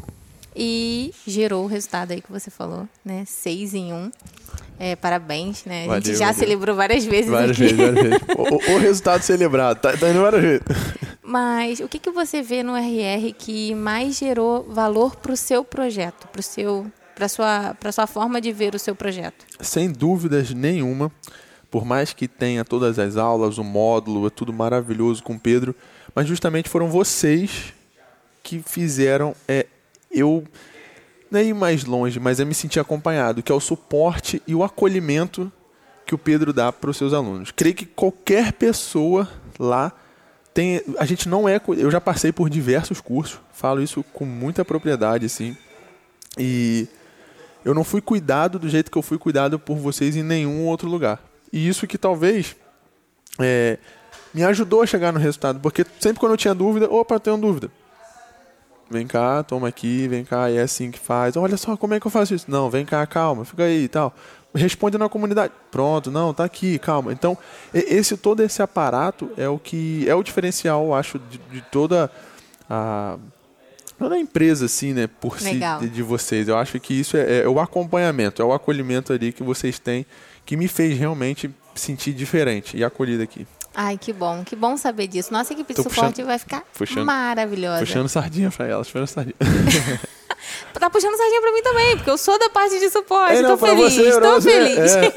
e 0.61 1.15
gerou 1.25 1.63
o 1.65 1.67
resultado 1.69 2.11
aí 2.11 2.21
que 2.21 2.33
você 2.33 2.51
falou, 2.51 2.89
né? 3.05 3.23
Seis 3.27 3.75
em 3.75 3.93
um. 3.93 4.11
É, 4.81 4.97
parabéns, 4.97 5.65
né? 5.65 5.87
A 5.89 5.95
gente 5.95 6.05
Valeu, 6.07 6.19
já 6.19 6.27
valeu. 6.27 6.39
celebrou 6.41 6.77
várias 6.77 7.05
vezes 7.05 7.31
Várias 7.31 7.51
aqui. 7.53 7.61
vezes, 7.75 7.77
várias 7.77 8.03
vezes. 8.03 8.19
O, 8.37 8.73
o- 8.73 8.77
o 8.77 8.79
resultado 8.79 9.23
celebrado, 9.23 9.81
tá, 9.81 9.97
tá 9.97 10.11
indo 10.11 10.21
várias 10.21 10.43
vezes. 10.43 10.63
Mas 11.23 11.81
o 11.81 11.89
que, 11.89 11.99
que 11.99 12.11
você 12.11 12.43
vê 12.43 12.63
no 12.63 12.75
RR 12.77 13.33
que 13.37 13.75
mais 13.75 14.17
gerou 14.19 14.65
valor 14.65 15.15
para 15.17 15.33
o 15.33 15.37
seu 15.37 15.63
projeto, 15.65 16.27
para 16.29 16.43
seu, 16.43 16.91
para 17.15 17.29
sua, 17.29 17.75
para 17.79 17.93
sua 17.93 18.07
forma 18.07 18.41
de 18.41 18.51
ver 18.53 18.75
o 18.75 18.79
seu 18.79 18.95
projeto? 18.95 19.45
Sem 19.61 19.91
dúvidas 19.93 20.53
nenhuma, 20.55 21.13
Por 21.71 21.85
mais 21.85 22.13
que 22.15 22.27
tenha 22.27 22.65
todas 22.65 22.99
as 22.99 23.17
aulas, 23.19 23.59
o 23.59 23.65
módulo, 23.65 24.27
é 24.27 24.31
tudo 24.31 24.53
maravilhoso 24.55 25.23
com 25.23 25.35
o 25.35 25.39
Pedro, 25.39 25.75
mas 26.15 26.27
justamente 26.27 26.67
foram 26.69 26.89
vocês 26.89 27.75
que 28.43 28.63
fizeram 28.67 29.35
é, 29.47 29.67
eu 30.11 30.45
nem 31.31 31.53
mais 31.53 31.85
longe, 31.85 32.19
mas 32.19 32.41
é 32.41 32.45
me 32.45 32.55
sentir 32.55 32.81
acompanhado, 32.81 33.43
que 33.43 33.53
é 33.53 33.55
o 33.55 33.61
suporte 33.61 34.43
e 34.47 34.55
o 34.55 34.65
acolhimento 34.65 35.53
que 36.07 36.15
o 36.15 36.19
Pedro 36.19 36.53
dá 36.53 36.73
para 36.73 36.91
os 36.91 36.97
seus 36.97 37.13
alunos. 37.13 37.51
Creio 37.51 37.75
que 37.75 37.85
qualquer 37.85 38.53
pessoa 38.53 39.29
lá 39.59 39.93
tem, 40.55 40.83
a 40.99 41.05
gente 41.05 41.29
não 41.29 41.49
é, 41.49 41.61
eu 41.77 41.91
já 41.91 42.01
passei 42.01 42.33
por 42.33 42.49
diversos 42.49 43.01
cursos, 43.01 43.39
falo 43.53 43.83
isso 43.83 44.03
com 44.13 44.25
muita 44.25 44.65
propriedade 44.65 45.27
assim. 45.27 45.57
E 46.37 46.89
eu 47.65 47.75
não 47.75 47.85
fui 47.85 48.01
cuidado 48.01 48.59
do 48.59 48.69
jeito 48.69 48.91
que 48.91 48.97
eu 48.97 49.03
fui 49.03 49.19
cuidado 49.19 49.59
por 49.59 49.77
vocês 49.77 50.17
em 50.17 50.23
nenhum 50.23 50.67
outro 50.67 50.89
lugar. 50.89 51.23
E 51.53 51.69
isso 51.69 51.87
que 51.87 51.99
talvez 51.99 52.57
é, 53.39 53.79
me 54.33 54.43
ajudou 54.45 54.83
a 54.83 54.87
chegar 54.87 55.13
no 55.13 55.19
resultado, 55.19 55.61
porque 55.61 55.85
sempre 56.01 56.19
quando 56.21 56.33
eu 56.33 56.39
tinha 56.39 56.55
dúvida, 56.55 56.91
opa, 56.91 57.17
eu 57.17 57.21
tenho 57.21 57.37
dúvida. 57.37 57.71
Vem 58.91 59.07
cá, 59.07 59.43
toma 59.43 59.69
aqui, 59.69 60.09
vem 60.09 60.25
cá, 60.25 60.51
é 60.51 60.61
assim 60.61 60.91
que 60.91 60.99
faz. 60.99 61.37
Olha 61.37 61.57
só, 61.57 61.77
como 61.77 61.95
é 61.95 62.01
que 62.01 62.07
eu 62.07 62.11
faço 62.11 62.35
isso? 62.35 62.51
Não, 62.51 62.71
vem 62.71 62.87
cá, 62.87 63.07
calma, 63.07 63.45
fica 63.45 63.65
aí 63.65 63.85
e 63.85 63.89
tal. 63.89 64.15
Responde 64.55 64.97
na 64.97 65.09
comunidade. 65.09 65.53
Pronto, 65.71 66.11
não, 66.11 66.33
tá 66.33 66.45
aqui, 66.45 66.79
calma. 66.79 67.13
Então, 67.13 67.37
esse 67.75 68.17
todo 68.17 68.43
esse 68.43 68.63
aparato 68.63 69.31
é 69.37 69.47
o 69.49 69.59
que 69.59 70.09
é 70.09 70.15
o 70.15 70.23
diferencial, 70.23 70.87
eu 70.87 70.95
acho, 70.95 71.19
de, 71.19 71.39
de 71.39 71.61
toda 71.71 72.11
a 72.69 73.19
toda 73.99 74.15
a 74.15 74.19
empresa, 74.19 74.67
assim, 74.67 74.95
né, 74.95 75.07
por 75.07 75.37
Legal. 75.43 75.81
si 75.81 75.87
de, 75.87 75.97
de 75.97 76.03
vocês. 76.03 76.49
Eu 76.49 76.57
acho 76.57 76.79
que 76.79 76.95
isso 76.95 77.17
é, 77.17 77.41
é, 77.41 77.49
o 77.49 77.59
acompanhamento, 77.59 78.41
é 78.41 78.45
o 78.45 78.53
acolhimento 78.53 79.13
ali 79.13 79.33
que 79.33 79.43
vocês 79.43 79.79
têm 79.79 80.07
que 80.47 80.57
me 80.57 80.69
fez 80.69 80.97
realmente 80.97 81.51
sentir 81.75 82.15
diferente 82.15 82.77
e 82.77 82.83
acolhido 82.83 83.23
aqui. 83.23 83.47
Ai, 83.81 83.97
que 83.97 84.13
bom, 84.13 84.43
que 84.43 84.57
bom 84.57 84.77
saber 84.77 85.07
disso. 85.07 85.33
Nossa 85.33 85.53
equipe 85.53 85.73
de 85.73 85.77
Tô 85.77 85.85
suporte 85.85 86.15
puxando, 86.15 86.27
vai 86.27 86.37
ficar 86.37 86.65
puxando, 86.77 87.07
maravilhosa. 87.07 87.79
Puxando 87.79 88.09
sardinha 88.09 88.51
pra 88.51 88.67
elas, 88.67 88.89
puxando 88.89 89.07
sardinha. 89.07 89.37
tá 90.75 90.91
puxando 90.91 91.17
sardinha 91.17 91.41
pra 91.41 91.53
mim 91.53 91.63
também, 91.63 91.97
porque 91.97 92.11
eu 92.11 92.19
sou 92.19 92.37
da 92.41 92.49
parte 92.49 92.77
de 92.81 92.91
suporte. 92.91 93.37
É, 93.37 93.43
não, 93.43 93.57
tô 93.57 93.65
feliz, 93.65 93.95
você, 93.95 94.21
tô 94.21 94.43
feliz. 94.43 94.97
É. 94.97 95.15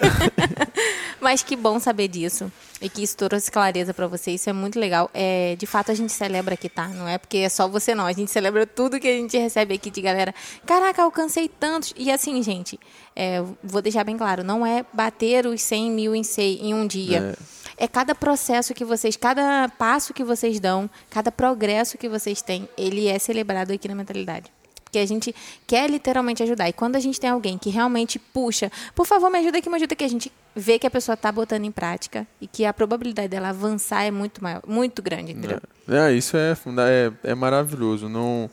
Mas 1.20 1.42
que 1.42 1.56
bom 1.56 1.80
saber 1.80 2.08
disso. 2.08 2.52
E 2.80 2.88
que 2.88 3.02
isso 3.02 3.18
trouxe 3.18 3.52
clareza 3.52 3.96
para 3.96 4.06
você. 4.06 4.30
Isso 4.30 4.48
é 4.48 4.54
muito 4.54 4.80
legal. 4.80 5.10
É, 5.12 5.56
de 5.56 5.66
fato, 5.66 5.92
a 5.92 5.96
gente 5.96 6.14
celebra 6.14 6.54
aqui, 6.54 6.70
tá? 6.70 6.88
Não 6.90 7.08
é 7.08 7.18
porque 7.18 7.40
é 7.40 7.50
só 7.50 7.68
você, 7.68 7.96
não. 7.96 8.06
A 8.06 8.14
gente 8.14 8.30
celebra 8.30 8.68
tudo 8.68 9.00
que 9.00 9.08
a 9.08 9.14
gente 9.14 9.36
recebe 9.40 9.74
aqui 9.74 9.90
de 9.90 10.02
galera. 10.02 10.36
Caraca, 10.68 11.02
alcancei 11.02 11.50
tantos. 11.50 11.96
E 11.98 12.12
assim, 12.12 12.44
gente, 12.44 12.80
é, 13.16 13.42
vou 13.64 13.82
deixar 13.82 14.04
bem 14.04 14.18
claro: 14.18 14.44
não 14.44 14.64
é 14.64 14.86
bater 14.94 15.48
os 15.48 15.64
100 15.64 15.92
mil 15.92 16.16
em, 16.16 16.22
em 16.38 16.76
um 16.76 16.86
dia. 16.86 17.36
É 17.58 17.61
é 17.82 17.88
cada 17.88 18.14
processo 18.14 18.76
que 18.76 18.86
vocês, 18.86 19.18
cada 19.18 19.68
passo 19.68 20.14
que 20.14 20.24
vocês 20.24 20.60
dão, 20.60 20.88
cada 21.10 21.32
progresso 21.32 21.98
que 21.98 22.08
vocês 22.08 22.40
têm, 22.40 22.70
ele 22.78 23.08
é 23.08 23.18
celebrado 23.18 23.74
aqui 23.74 23.88
na 23.88 23.96
mentalidade. 23.96 24.52
Porque 24.84 25.00
a 25.00 25.06
gente 25.08 25.34
quer 25.66 25.90
literalmente 25.90 26.44
ajudar. 26.44 26.70
E 26.70 26.74
quando 26.74 26.96
a 26.96 27.00
gente 27.00 27.20
tem 27.20 27.32
alguém 27.32 27.58
que 27.58 27.72
realmente 27.72 28.20
puxa, 28.20 28.72
por 28.94 29.08
favor, 29.08 29.32
me 29.32 29.40
ajuda 29.40 29.58
aqui, 29.58 29.68
me 29.68 29.78
ajuda 29.78 29.94
aqui, 29.94 30.04
a 30.04 30.08
gente 30.08 30.32
vê 30.56 30.78
que 30.78 30.86
a 30.86 30.92
pessoa 30.92 31.16
está 31.16 31.32
botando 31.32 31.66
em 31.66 31.72
prática 31.72 32.28
e 32.40 32.46
que 32.46 32.66
a 32.66 32.74
probabilidade 32.74 33.30
dela 33.30 33.50
avançar 33.50 34.04
é 34.04 34.12
muito 34.12 34.44
maior, 34.44 34.62
muito 34.68 35.02
grande, 35.02 35.32
entendeu? 35.32 35.60
É, 35.90 36.12
é 36.12 36.14
isso 36.14 36.38
é, 36.38 36.52
é, 36.54 37.32
é 37.32 37.34
maravilhoso. 37.34 38.08
Não, 38.08 38.48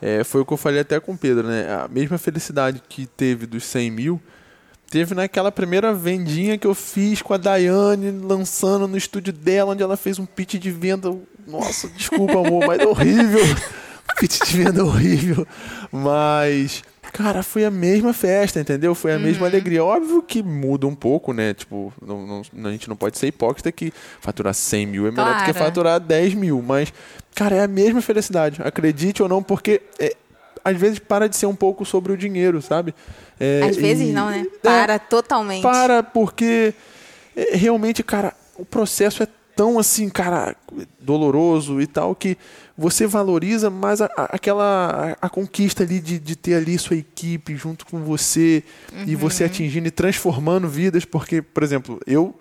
é, 0.00 0.22
foi 0.22 0.42
o 0.42 0.46
que 0.46 0.52
eu 0.52 0.56
falei 0.56 0.82
até 0.82 1.00
com 1.00 1.14
o 1.14 1.18
Pedro, 1.18 1.48
né? 1.48 1.66
A 1.82 1.88
mesma 1.88 2.16
felicidade 2.16 2.80
que 2.88 3.06
teve 3.06 3.44
dos 3.44 3.64
100 3.64 3.90
mil, 3.90 4.22
Teve 4.90 5.14
naquela 5.14 5.52
primeira 5.52 5.92
vendinha 5.92 6.56
que 6.56 6.66
eu 6.66 6.74
fiz 6.74 7.20
com 7.20 7.34
a 7.34 7.36
Daiane, 7.36 8.10
lançando 8.10 8.88
no 8.88 8.96
estúdio 8.96 9.32
dela, 9.32 9.72
onde 9.72 9.82
ela 9.82 9.96
fez 9.98 10.18
um 10.18 10.24
pitch 10.24 10.54
de 10.54 10.70
venda. 10.70 11.14
Nossa, 11.46 11.88
desculpa, 11.88 12.38
amor, 12.38 12.66
mas 12.66 12.80
é 12.80 12.86
horrível. 12.86 13.42
pitch 14.18 14.42
de 14.46 14.56
venda 14.56 14.82
horrível. 14.82 15.46
Mas, 15.92 16.82
cara, 17.12 17.42
foi 17.42 17.66
a 17.66 17.70
mesma 17.70 18.14
festa, 18.14 18.60
entendeu? 18.60 18.94
Foi 18.94 19.12
a 19.12 19.16
uhum. 19.16 19.22
mesma 19.22 19.46
alegria. 19.46 19.84
Óbvio 19.84 20.22
que 20.22 20.42
muda 20.42 20.86
um 20.86 20.94
pouco, 20.94 21.34
né? 21.34 21.52
Tipo, 21.52 21.92
não, 22.00 22.42
não, 22.52 22.70
a 22.70 22.72
gente 22.72 22.88
não 22.88 22.96
pode 22.96 23.18
ser 23.18 23.26
hipócrita 23.26 23.70
que 23.70 23.92
faturar 24.20 24.54
100 24.54 24.86
mil 24.86 25.06
é 25.06 25.10
melhor 25.10 25.26
claro. 25.26 25.38
do 25.40 25.52
que 25.52 25.58
faturar 25.58 26.00
10 26.00 26.32
mil. 26.32 26.62
Mas, 26.62 26.92
cara, 27.34 27.56
é 27.56 27.62
a 27.62 27.68
mesma 27.68 28.00
felicidade. 28.00 28.62
Acredite 28.64 29.22
ou 29.22 29.28
não, 29.28 29.42
porque 29.42 29.82
é, 29.98 30.16
às 30.68 30.78
vezes 30.78 30.98
para 30.98 31.28
de 31.28 31.36
ser 31.36 31.46
um 31.46 31.54
pouco 31.54 31.84
sobre 31.84 32.12
o 32.12 32.16
dinheiro, 32.16 32.60
sabe? 32.60 32.94
É, 33.38 33.62
às 33.68 33.76
vezes 33.76 34.08
e, 34.08 34.12
não, 34.12 34.30
né? 34.30 34.46
É, 34.46 34.58
para 34.58 34.94
é, 34.94 34.98
totalmente. 34.98 35.62
Para, 35.62 36.02
porque 36.02 36.74
é, 37.36 37.56
realmente, 37.56 38.02
cara, 38.02 38.34
o 38.56 38.64
processo 38.64 39.22
é 39.22 39.28
tão 39.56 39.78
assim, 39.78 40.08
cara, 40.08 40.54
doloroso 41.00 41.80
e 41.80 41.86
tal, 41.86 42.14
que 42.14 42.38
você 42.76 43.08
valoriza 43.08 43.68
mais 43.68 44.00
a, 44.00 44.08
a, 44.16 44.24
aquela 44.26 45.16
a, 45.20 45.26
a, 45.26 45.28
conquista 45.28 45.82
ali 45.82 45.98
de, 45.98 46.18
de 46.18 46.36
ter 46.36 46.54
ali 46.54 46.78
sua 46.78 46.96
equipe 46.96 47.56
junto 47.56 47.84
com 47.84 47.98
você 48.04 48.62
uhum. 48.92 49.04
e 49.04 49.16
você 49.16 49.42
atingindo 49.42 49.88
e 49.88 49.90
transformando 49.90 50.68
vidas, 50.68 51.04
porque, 51.04 51.42
por 51.42 51.64
exemplo, 51.64 52.00
eu 52.06 52.38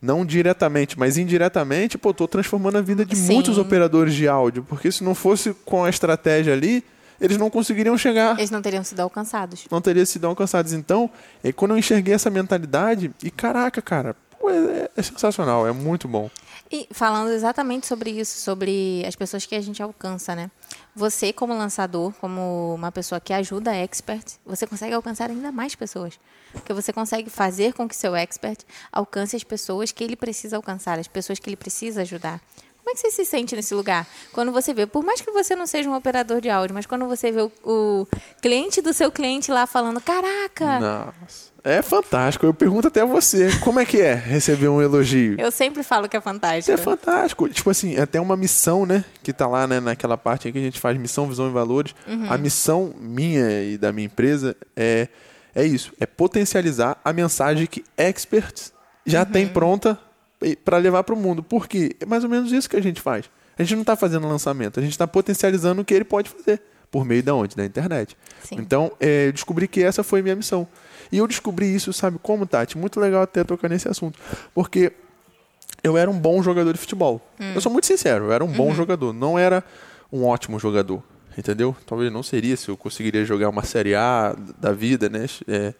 não 0.00 0.24
diretamente, 0.24 0.98
mas 0.98 1.18
indiretamente, 1.18 1.98
pô, 1.98 2.14
tô 2.14 2.26
transformando 2.26 2.78
a 2.78 2.80
vida 2.80 3.04
de 3.04 3.16
Sim. 3.16 3.34
muitos 3.34 3.58
operadores 3.58 4.14
de 4.14 4.26
áudio, 4.28 4.64
porque 4.66 4.90
se 4.90 5.04
não 5.04 5.14
fosse 5.14 5.52
com 5.64 5.84
a 5.84 5.90
estratégia 5.90 6.52
ali, 6.52 6.84
eles 7.20 7.36
não 7.36 7.50
conseguiriam 7.50 7.96
chegar. 7.98 8.38
Eles 8.38 8.50
não 8.50 8.62
teriam 8.62 8.82
sido 8.82 9.00
alcançados. 9.00 9.66
Não 9.70 9.80
teriam 9.80 10.06
sido 10.06 10.26
alcançados. 10.26 10.72
Então, 10.72 11.10
é, 11.44 11.52
quando 11.52 11.72
eu 11.72 11.78
enxerguei 11.78 12.14
essa 12.14 12.30
mentalidade, 12.30 13.12
e 13.22 13.30
caraca, 13.30 13.82
cara, 13.82 14.16
pô, 14.38 14.48
é, 14.50 14.88
é 14.96 15.02
sensacional, 15.02 15.66
é 15.66 15.72
muito 15.72 16.08
bom. 16.08 16.30
E 16.72 16.86
falando 16.92 17.32
exatamente 17.32 17.86
sobre 17.86 18.10
isso, 18.10 18.38
sobre 18.38 19.04
as 19.04 19.16
pessoas 19.16 19.44
que 19.44 19.56
a 19.56 19.60
gente 19.60 19.82
alcança, 19.82 20.36
né? 20.36 20.50
Você, 20.94 21.32
como 21.32 21.52
lançador, 21.52 22.12
como 22.20 22.74
uma 22.74 22.92
pessoa 22.92 23.20
que 23.20 23.32
ajuda 23.32 23.74
expert, 23.74 24.24
você 24.46 24.68
consegue 24.68 24.94
alcançar 24.94 25.30
ainda 25.30 25.50
mais 25.50 25.74
pessoas. 25.74 26.18
Porque 26.52 26.72
você 26.72 26.92
consegue 26.92 27.28
fazer 27.28 27.74
com 27.74 27.88
que 27.88 27.96
seu 27.96 28.14
expert 28.14 28.60
alcance 28.92 29.34
as 29.34 29.42
pessoas 29.42 29.90
que 29.90 30.04
ele 30.04 30.14
precisa 30.14 30.56
alcançar, 30.56 30.98
as 30.98 31.08
pessoas 31.08 31.40
que 31.40 31.48
ele 31.50 31.56
precisa 31.56 32.02
ajudar. 32.02 32.40
Como 32.90 32.98
é 32.98 33.02
que 33.02 33.08
você 33.08 33.10
se 33.12 33.24
sente 33.24 33.54
nesse 33.54 33.72
lugar? 33.72 34.04
Quando 34.32 34.50
você 34.50 34.74
vê, 34.74 34.84
por 34.84 35.04
mais 35.04 35.20
que 35.20 35.30
você 35.30 35.54
não 35.54 35.64
seja 35.64 35.88
um 35.88 35.94
operador 35.94 36.40
de 36.40 36.50
áudio, 36.50 36.74
mas 36.74 36.86
quando 36.86 37.06
você 37.06 37.30
vê 37.30 37.42
o, 37.42 37.52
o 37.62 38.06
cliente 38.42 38.82
do 38.82 38.92
seu 38.92 39.12
cliente 39.12 39.52
lá 39.52 39.64
falando, 39.64 40.00
caraca! 40.00 40.80
Nossa. 40.80 41.50
É 41.62 41.82
fantástico. 41.82 42.46
Eu 42.46 42.52
pergunto 42.52 42.88
até 42.88 43.02
a 43.02 43.04
você, 43.04 43.56
como 43.62 43.78
é 43.78 43.84
que 43.84 44.00
é 44.00 44.14
receber 44.14 44.66
um 44.66 44.82
elogio? 44.82 45.36
Eu 45.38 45.52
sempre 45.52 45.84
falo 45.84 46.08
que 46.08 46.16
é 46.16 46.20
fantástico. 46.20 46.72
É 46.72 46.76
fantástico. 46.76 47.48
Tipo 47.48 47.70
assim, 47.70 47.94
é 47.94 48.00
até 48.00 48.20
uma 48.20 48.36
missão, 48.36 48.84
né? 48.84 49.04
Que 49.22 49.32
tá 49.32 49.46
lá, 49.46 49.68
né, 49.68 49.78
naquela 49.78 50.16
parte 50.16 50.50
que 50.50 50.58
a 50.58 50.62
gente 50.62 50.80
faz 50.80 50.98
missão, 50.98 51.28
visão 51.28 51.48
e 51.48 51.52
valores. 51.52 51.94
Uhum. 52.08 52.26
A 52.28 52.36
missão 52.36 52.92
minha 52.98 53.62
e 53.62 53.78
da 53.78 53.92
minha 53.92 54.06
empresa 54.06 54.56
é, 54.74 55.06
é 55.54 55.64
isso. 55.64 55.92
É 56.00 56.06
potencializar 56.06 56.98
a 57.04 57.12
mensagem 57.12 57.68
que 57.68 57.84
experts 57.96 58.72
já 59.06 59.20
uhum. 59.20 59.26
tem 59.26 59.46
pronta 59.46 59.96
para 60.64 60.78
levar 60.78 61.04
para 61.04 61.14
o 61.14 61.18
mundo. 61.18 61.42
Por 61.42 61.68
quê? 61.68 61.96
É 62.00 62.06
mais 62.06 62.24
ou 62.24 62.30
menos 62.30 62.52
isso 62.52 62.68
que 62.68 62.76
a 62.76 62.82
gente 62.82 63.00
faz. 63.00 63.30
A 63.58 63.62
gente 63.62 63.74
não 63.74 63.82
está 63.82 63.94
fazendo 63.94 64.26
lançamento, 64.26 64.80
a 64.80 64.82
gente 64.82 64.92
está 64.92 65.06
potencializando 65.06 65.82
o 65.82 65.84
que 65.84 65.92
ele 65.92 66.04
pode 66.04 66.30
fazer. 66.30 66.62
Por 66.90 67.04
meio 67.04 67.22
da 67.22 67.34
onde? 67.34 67.54
Da 67.54 67.64
internet. 67.64 68.16
Sim. 68.42 68.56
Então, 68.58 68.90
é, 68.98 69.28
eu 69.28 69.32
descobri 69.32 69.68
que 69.68 69.82
essa 69.82 70.02
foi 70.02 70.20
a 70.20 70.22
minha 70.22 70.34
missão. 70.34 70.66
E 71.12 71.18
eu 71.18 71.26
descobri 71.26 71.72
isso, 71.72 71.92
sabe 71.92 72.18
como, 72.20 72.46
Tati? 72.46 72.76
Muito 72.76 72.98
legal 72.98 73.22
até 73.22 73.44
tocar 73.44 73.68
nesse 73.68 73.88
assunto. 73.88 74.18
Porque 74.52 74.92
eu 75.82 75.96
era 75.96 76.10
um 76.10 76.18
bom 76.18 76.42
jogador 76.42 76.72
de 76.72 76.78
futebol. 76.78 77.20
Hum. 77.38 77.52
Eu 77.54 77.60
sou 77.60 77.70
muito 77.70 77.86
sincero, 77.86 78.26
eu 78.26 78.32
era 78.32 78.44
um 78.44 78.48
uhum. 78.48 78.54
bom 78.54 78.74
jogador. 78.74 79.12
Não 79.12 79.38
era 79.38 79.62
um 80.12 80.24
ótimo 80.24 80.58
jogador, 80.58 81.02
entendeu? 81.38 81.76
Talvez 81.86 82.12
não 82.12 82.22
seria 82.22 82.56
se 82.56 82.68
eu 82.68 82.76
conseguiria 82.76 83.24
jogar 83.24 83.48
uma 83.48 83.62
Série 83.62 83.94
A 83.94 84.34
da 84.58 84.72
vida, 84.72 85.08
né? 85.08 85.26
É, 85.46 85.74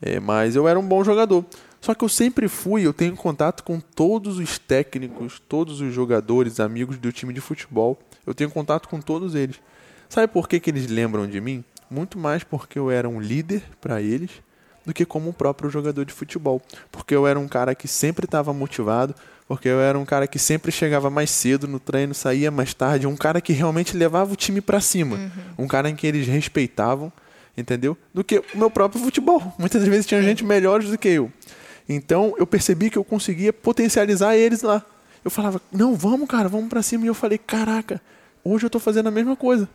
é, 0.00 0.20
mas 0.20 0.56
eu 0.56 0.66
era 0.66 0.78
um 0.78 0.86
bom 0.86 1.04
jogador. 1.04 1.44
Só 1.80 1.94
que 1.94 2.04
eu 2.04 2.08
sempre 2.08 2.46
fui, 2.46 2.86
eu 2.86 2.92
tenho 2.92 3.16
contato 3.16 3.64
com 3.64 3.80
todos 3.80 4.38
os 4.38 4.58
técnicos, 4.58 5.40
todos 5.48 5.80
os 5.80 5.94
jogadores, 5.94 6.60
amigos 6.60 6.98
do 6.98 7.10
time 7.10 7.32
de 7.32 7.40
futebol. 7.40 7.98
Eu 8.26 8.34
tenho 8.34 8.50
contato 8.50 8.88
com 8.88 9.00
todos 9.00 9.34
eles. 9.34 9.56
Sabe 10.08 10.28
por 10.28 10.48
que, 10.48 10.60
que 10.60 10.70
eles 10.70 10.88
lembram 10.88 11.26
de 11.26 11.40
mim? 11.40 11.64
Muito 11.90 12.18
mais 12.18 12.44
porque 12.44 12.78
eu 12.78 12.90
era 12.90 13.08
um 13.08 13.20
líder 13.20 13.62
para 13.80 14.02
eles 14.02 14.30
do 14.84 14.92
que 14.92 15.04
como 15.04 15.30
um 15.30 15.32
próprio 15.32 15.70
jogador 15.70 16.04
de 16.04 16.12
futebol. 16.12 16.60
Porque 16.92 17.14
eu 17.14 17.26
era 17.26 17.38
um 17.38 17.48
cara 17.48 17.74
que 17.74 17.88
sempre 17.88 18.26
estava 18.26 18.52
motivado, 18.52 19.14
porque 19.48 19.68
eu 19.68 19.80
era 19.80 19.98
um 19.98 20.04
cara 20.04 20.26
que 20.26 20.38
sempre 20.38 20.70
chegava 20.70 21.08
mais 21.08 21.30
cedo 21.30 21.66
no 21.66 21.80
treino, 21.80 22.14
saía 22.14 22.50
mais 22.50 22.74
tarde, 22.74 23.06
um 23.06 23.16
cara 23.16 23.40
que 23.40 23.52
realmente 23.52 23.96
levava 23.96 24.32
o 24.32 24.36
time 24.36 24.60
para 24.60 24.80
cima, 24.80 25.16
uhum. 25.16 25.64
um 25.64 25.66
cara 25.66 25.88
em 25.88 25.96
que 25.96 26.06
eles 26.06 26.26
respeitavam, 26.26 27.12
entendeu? 27.56 27.96
Do 28.12 28.22
que 28.22 28.38
o 28.38 28.58
meu 28.58 28.70
próprio 28.70 29.02
futebol. 29.02 29.52
Muitas 29.58 29.84
vezes 29.86 30.06
tinha 30.06 30.22
gente 30.22 30.44
melhores 30.44 30.90
do 30.90 30.98
que 30.98 31.08
eu. 31.08 31.32
Então 31.92 32.34
eu 32.38 32.46
percebi 32.46 32.88
que 32.88 32.96
eu 32.96 33.04
conseguia 33.04 33.52
potencializar 33.52 34.36
eles 34.36 34.62
lá. 34.62 34.84
Eu 35.24 35.30
falava, 35.30 35.60
não, 35.72 35.94
vamos, 35.94 36.28
cara, 36.28 36.48
vamos 36.48 36.68
para 36.68 36.82
cima. 36.82 37.04
E 37.04 37.08
eu 37.08 37.14
falei, 37.14 37.36
caraca, 37.36 38.00
hoje 38.44 38.64
eu 38.64 38.68
estou 38.68 38.80
fazendo 38.80 39.08
a 39.08 39.10
mesma 39.10 39.34
coisa. 39.34 39.68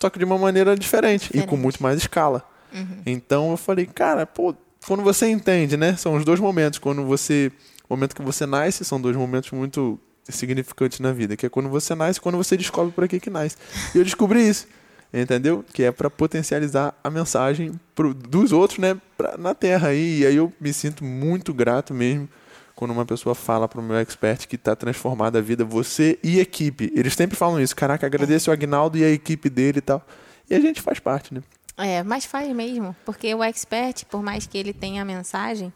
Só 0.00 0.08
que 0.08 0.18
de 0.18 0.24
uma 0.24 0.38
maneira 0.38 0.76
diferente, 0.76 1.22
diferente. 1.24 1.44
e 1.44 1.48
com 1.48 1.56
muito 1.56 1.82
mais 1.82 1.98
escala. 1.98 2.48
Uhum. 2.72 3.02
Então 3.04 3.50
eu 3.50 3.56
falei, 3.56 3.86
cara, 3.86 4.24
pô, 4.24 4.54
quando 4.86 5.02
você 5.02 5.28
entende, 5.28 5.76
né? 5.76 5.96
São 5.96 6.14
os 6.14 6.24
dois 6.24 6.38
momentos. 6.38 6.78
Quando 6.78 7.04
você. 7.04 7.50
O 7.88 7.94
momento 7.94 8.14
que 8.14 8.22
você 8.22 8.46
nasce 8.46 8.84
são 8.84 9.00
dois 9.00 9.16
momentos 9.16 9.50
muito 9.50 9.98
significantes 10.28 11.00
na 11.00 11.10
vida, 11.10 11.36
que 11.36 11.46
é 11.46 11.48
quando 11.48 11.68
você 11.68 11.94
nasce 11.94 12.18
e 12.18 12.22
quando 12.22 12.36
você 12.36 12.56
descobre 12.56 12.92
por 12.92 13.08
que 13.08 13.18
que 13.18 13.30
nasce. 13.30 13.56
E 13.94 13.98
eu 13.98 14.04
descobri 14.04 14.46
isso, 14.46 14.66
entendeu? 15.12 15.64
Que 15.72 15.84
é 15.84 15.92
para 15.92 16.10
potencializar 16.10 16.94
a 17.02 17.10
mensagem 17.10 17.72
pro, 17.94 18.12
dos 18.14 18.52
outros, 18.52 18.78
né, 18.78 18.96
pra, 19.16 19.36
na 19.36 19.54
Terra. 19.54 19.94
E, 19.94 20.20
e 20.20 20.26
aí 20.26 20.36
eu 20.36 20.52
me 20.60 20.72
sinto 20.72 21.04
muito 21.04 21.52
grato 21.54 21.94
mesmo 21.94 22.28
quando 22.74 22.92
uma 22.92 23.04
pessoa 23.04 23.34
fala 23.34 23.66
para 23.66 23.80
o 23.80 23.82
meu 23.82 23.96
expert 23.96 24.46
que 24.46 24.54
está 24.54 24.76
transformada 24.76 25.40
a 25.40 25.42
vida, 25.42 25.64
você 25.64 26.16
e 26.22 26.38
equipe. 26.38 26.92
Eles 26.94 27.14
sempre 27.14 27.36
falam 27.36 27.60
isso. 27.60 27.74
Caraca, 27.74 28.06
agradeço 28.06 28.48
é. 28.48 28.52
o 28.52 28.54
Agnaldo 28.54 28.96
e 28.96 29.02
a 29.02 29.10
equipe 29.10 29.50
dele 29.50 29.78
e 29.78 29.80
tal. 29.80 30.06
E 30.48 30.54
a 30.54 30.60
gente 30.60 30.80
faz 30.80 31.00
parte, 31.00 31.34
né? 31.34 31.42
É, 31.76 32.04
mas 32.04 32.24
faz 32.24 32.48
mesmo. 32.54 32.94
Porque 33.04 33.34
o 33.34 33.42
expert, 33.42 34.04
por 34.06 34.22
mais 34.22 34.46
que 34.46 34.56
ele 34.56 34.72
tenha 34.72 35.02
a 35.02 35.04
mensagem, 35.04 35.72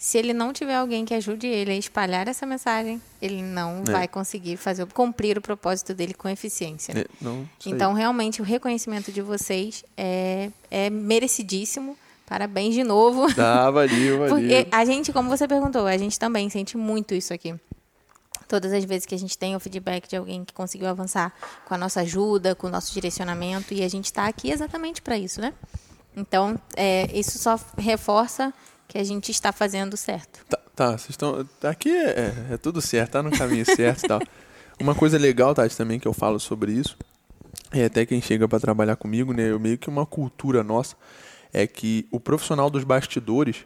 se 0.00 0.16
ele 0.16 0.32
não 0.32 0.50
tiver 0.50 0.74
alguém 0.74 1.04
que 1.04 1.12
ajude 1.12 1.46
ele 1.46 1.72
a 1.72 1.76
espalhar 1.76 2.26
essa 2.26 2.46
mensagem, 2.46 3.02
ele 3.20 3.42
não 3.42 3.82
é. 3.86 3.92
vai 3.92 4.08
conseguir 4.08 4.56
fazer 4.56 4.86
cumprir 4.86 5.36
o 5.36 5.42
propósito 5.42 5.92
dele 5.92 6.14
com 6.14 6.26
eficiência. 6.26 6.94
Né? 6.94 7.04
É, 7.22 7.68
então, 7.68 7.92
realmente, 7.92 8.40
o 8.40 8.44
reconhecimento 8.44 9.12
de 9.12 9.20
vocês 9.20 9.84
é, 9.98 10.50
é 10.70 10.88
merecidíssimo. 10.88 11.98
Parabéns 12.24 12.74
de 12.74 12.82
novo. 12.82 13.32
Tá, 13.34 13.70
valeu, 13.70 14.20
valeu. 14.24 14.34
Porque 14.34 14.66
a 14.72 14.86
gente, 14.86 15.12
como 15.12 15.28
você 15.28 15.46
perguntou, 15.46 15.86
a 15.86 15.98
gente 15.98 16.18
também 16.18 16.48
sente 16.48 16.78
muito 16.78 17.12
isso 17.14 17.34
aqui. 17.34 17.54
Todas 18.48 18.72
as 18.72 18.86
vezes 18.86 19.04
que 19.04 19.14
a 19.14 19.18
gente 19.18 19.36
tem 19.36 19.54
o 19.54 19.60
feedback 19.60 20.08
de 20.08 20.16
alguém 20.16 20.46
que 20.46 20.54
conseguiu 20.54 20.88
avançar 20.88 21.30
com 21.66 21.74
a 21.74 21.76
nossa 21.76 22.00
ajuda, 22.00 22.54
com 22.54 22.68
o 22.68 22.70
nosso 22.70 22.94
direcionamento, 22.94 23.74
e 23.74 23.84
a 23.84 23.88
gente 23.88 24.06
está 24.06 24.26
aqui 24.26 24.50
exatamente 24.50 25.02
para 25.02 25.18
isso, 25.18 25.42
né? 25.42 25.52
Então, 26.16 26.58
é, 26.74 27.06
isso 27.12 27.38
só 27.38 27.60
reforça 27.76 28.50
que 28.90 28.98
a 28.98 29.04
gente 29.04 29.30
está 29.30 29.52
fazendo 29.52 29.96
certo. 29.96 30.44
Tá, 30.46 30.58
tá 30.74 30.90
vocês 30.90 31.10
estão. 31.10 31.48
Aqui 31.62 31.90
é, 31.90 32.10
é, 32.10 32.34
é, 32.54 32.56
tudo 32.56 32.82
certo, 32.82 33.12
tá 33.12 33.22
no 33.22 33.30
caminho 33.30 33.64
certo 33.64 34.04
e 34.04 34.08
tal. 34.08 34.20
Uma 34.80 34.96
coisa 34.96 35.16
legal, 35.16 35.54
Tati, 35.54 35.76
também 35.76 36.00
que 36.00 36.08
eu 36.08 36.12
falo 36.12 36.40
sobre 36.40 36.72
isso, 36.72 36.96
é 37.70 37.84
até 37.84 38.04
quem 38.04 38.20
chega 38.20 38.48
para 38.48 38.58
trabalhar 38.58 38.96
comigo, 38.96 39.32
né? 39.32 39.48
Eu 39.48 39.60
meio 39.60 39.78
que 39.78 39.88
uma 39.88 40.04
cultura 40.04 40.64
nossa 40.64 40.96
é 41.52 41.68
que 41.68 42.08
o 42.10 42.18
profissional 42.18 42.68
dos 42.68 42.82
bastidores 42.82 43.64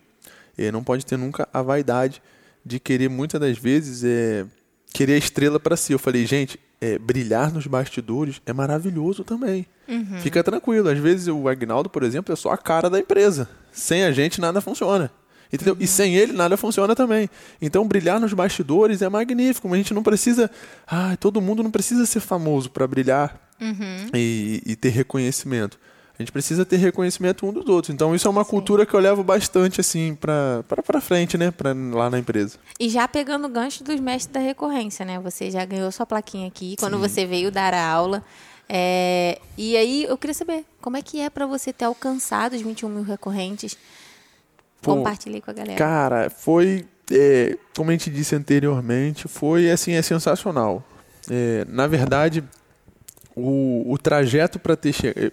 é, 0.58 0.70
não 0.70 0.84
pode 0.84 1.06
ter 1.06 1.16
nunca 1.16 1.48
a 1.52 1.62
vaidade 1.62 2.22
de 2.64 2.78
querer 2.78 3.08
muitas 3.08 3.40
das 3.40 3.56
vezes 3.56 4.04
é, 4.04 4.44
querer 4.92 5.14
a 5.14 5.18
estrela 5.18 5.58
para 5.58 5.76
si. 5.76 5.94
Eu 5.94 5.98
falei, 5.98 6.26
gente, 6.26 6.60
é, 6.84 6.98
brilhar 6.98 7.50
nos 7.50 7.66
bastidores 7.66 8.42
é 8.44 8.52
maravilhoso 8.52 9.24
também. 9.24 9.66
Uhum. 9.88 10.20
Fica 10.20 10.44
tranquilo. 10.44 10.90
Às 10.90 10.98
vezes 10.98 11.28
o 11.28 11.48
Agnaldo, 11.48 11.88
por 11.88 12.02
exemplo, 12.02 12.30
é 12.30 12.36
só 12.36 12.50
a 12.50 12.58
cara 12.58 12.90
da 12.90 13.00
empresa. 13.00 13.48
Sem 13.72 14.04
a 14.04 14.12
gente 14.12 14.38
nada 14.38 14.60
funciona. 14.60 15.10
Entendeu? 15.50 15.74
Uhum. 15.74 15.80
E 15.80 15.86
sem 15.86 16.14
ele 16.14 16.34
nada 16.34 16.58
funciona 16.58 16.94
também. 16.94 17.30
Então 17.62 17.88
brilhar 17.88 18.20
nos 18.20 18.34
bastidores 18.34 19.00
é 19.00 19.08
magnífico. 19.08 19.66
Mas 19.66 19.76
a 19.76 19.78
gente 19.78 19.94
não 19.94 20.02
precisa. 20.02 20.50
Ah, 20.86 21.16
todo 21.18 21.40
mundo 21.40 21.62
não 21.62 21.70
precisa 21.70 22.04
ser 22.04 22.20
famoso 22.20 22.70
para 22.70 22.86
brilhar 22.86 23.40
uhum. 23.58 24.10
e, 24.12 24.62
e 24.66 24.76
ter 24.76 24.90
reconhecimento. 24.90 25.78
A 26.16 26.22
gente 26.22 26.30
precisa 26.30 26.64
ter 26.64 26.76
reconhecimento 26.76 27.44
um 27.44 27.52
dos 27.52 27.66
outros. 27.68 27.92
Então 27.92 28.14
isso 28.14 28.28
é 28.28 28.30
uma 28.30 28.44
Sim. 28.44 28.50
cultura 28.50 28.86
que 28.86 28.94
eu 28.94 29.00
levo 29.00 29.24
bastante 29.24 29.80
assim 29.80 30.14
para 30.14 30.62
para 30.86 31.00
frente, 31.00 31.36
né, 31.36 31.50
para 31.50 31.72
lá 31.72 32.08
na 32.08 32.18
empresa. 32.18 32.56
E 32.78 32.88
já 32.88 33.06
pegando 33.08 33.46
o 33.46 33.48
gancho 33.48 33.82
dos 33.82 33.98
mestres 33.98 34.32
da 34.32 34.40
recorrência, 34.40 35.04
né? 35.04 35.18
Você 35.18 35.50
já 35.50 35.64
ganhou 35.64 35.90
sua 35.90 36.06
plaquinha 36.06 36.46
aqui 36.46 36.76
quando 36.78 36.94
Sim. 36.94 37.00
você 37.00 37.26
veio 37.26 37.50
dar 37.50 37.74
a 37.74 37.84
aula. 37.84 38.22
É, 38.68 39.40
e 39.58 39.76
aí 39.76 40.04
eu 40.04 40.16
queria 40.16 40.34
saber 40.34 40.64
como 40.80 40.96
é 40.96 41.02
que 41.02 41.20
é 41.20 41.28
para 41.28 41.46
você 41.46 41.72
ter 41.72 41.84
alcançado 41.84 42.54
os 42.54 42.62
21 42.62 42.88
mil 42.88 43.02
recorrentes. 43.02 43.76
Pô, 44.80 44.94
Compartilhei 44.96 45.40
com 45.40 45.50
a 45.50 45.54
galera. 45.54 45.76
Cara, 45.76 46.30
foi 46.30 46.86
é, 47.10 47.58
como 47.76 47.90
a 47.90 47.92
gente 47.92 48.08
disse 48.08 48.36
anteriormente, 48.36 49.26
foi 49.26 49.68
assim 49.68 49.92
é 49.92 50.02
sensacional. 50.02 50.82
É, 51.28 51.64
na 51.68 51.88
verdade, 51.88 52.44
o, 53.34 53.90
o 53.92 53.98
trajeto 53.98 54.60
para 54.60 54.76
ter 54.76 54.92
chegado 54.92 55.32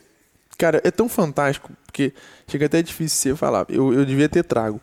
Cara, 0.61 0.79
é 0.83 0.91
tão 0.91 1.09
fantástico, 1.09 1.71
porque 1.87 2.13
chega 2.47 2.67
até 2.67 2.83
difícil 2.83 3.33
você 3.33 3.35
falar. 3.35 3.65
Eu, 3.67 3.95
eu 3.95 4.05
devia 4.05 4.29
ter 4.29 4.43
trago. 4.43 4.79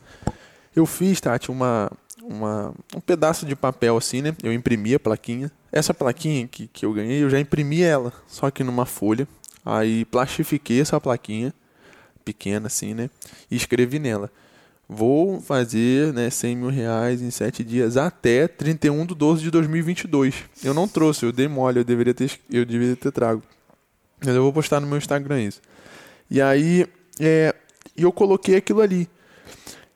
Eu 0.75 0.85
fiz, 0.85 1.21
Tati, 1.21 1.53
uma, 1.53 1.89
uma, 2.21 2.75
um 2.97 3.01
pedaço 3.01 3.47
de 3.47 3.55
papel 3.55 3.97
assim, 3.97 4.21
né? 4.21 4.35
Eu 4.43 4.53
imprimi 4.53 4.97
a 4.97 4.99
plaquinha. 4.99 5.53
Essa 5.71 5.95
plaquinha 5.95 6.49
que, 6.49 6.67
que 6.67 6.85
eu 6.85 6.93
ganhei, 6.93 7.23
eu 7.23 7.31
já 7.31 7.39
imprimi 7.39 7.81
ela, 7.81 8.13
só 8.27 8.51
que 8.51 8.65
numa 8.65 8.85
folha. 8.85 9.29
Aí 9.65 10.05
plastifiquei 10.07 10.81
essa 10.81 11.01
plaquinha, 11.01 11.55
pequena 12.25 12.67
assim, 12.67 12.93
né? 12.93 13.09
E 13.49 13.55
escrevi 13.55 14.01
nela. 14.01 14.33
Vou 14.89 15.41
fazer 15.41 16.13
né, 16.13 16.29
100 16.29 16.57
mil 16.57 16.71
reais 16.71 17.23
em 17.23 17.31
7 17.31 17.63
dias 17.63 17.97
até 17.97 18.49
31 18.49 19.07
de 19.07 19.15
12 19.15 19.43
de 19.45 19.51
2022. 19.53 20.35
Eu 20.65 20.75
não 20.75 20.89
trouxe, 20.89 21.25
eu 21.25 21.31
dei 21.31 21.47
mole, 21.47 21.79
eu 21.79 21.85
deveria 21.85 22.15
ter, 22.15 22.33
eu 22.51 22.67
deveria 22.67 22.97
ter 22.97 23.13
trago. 23.13 23.45
Mas 24.21 24.35
eu 24.35 24.43
vou 24.43 24.53
postar 24.53 24.81
no 24.81 24.87
meu 24.87 24.99
Instagram 24.99 25.43
isso. 25.43 25.61
E 26.31 26.41
aí, 26.41 26.87
é, 27.19 27.55
eu 27.97 28.13
coloquei 28.13 28.57
aquilo 28.57 28.81
ali. 28.81 29.09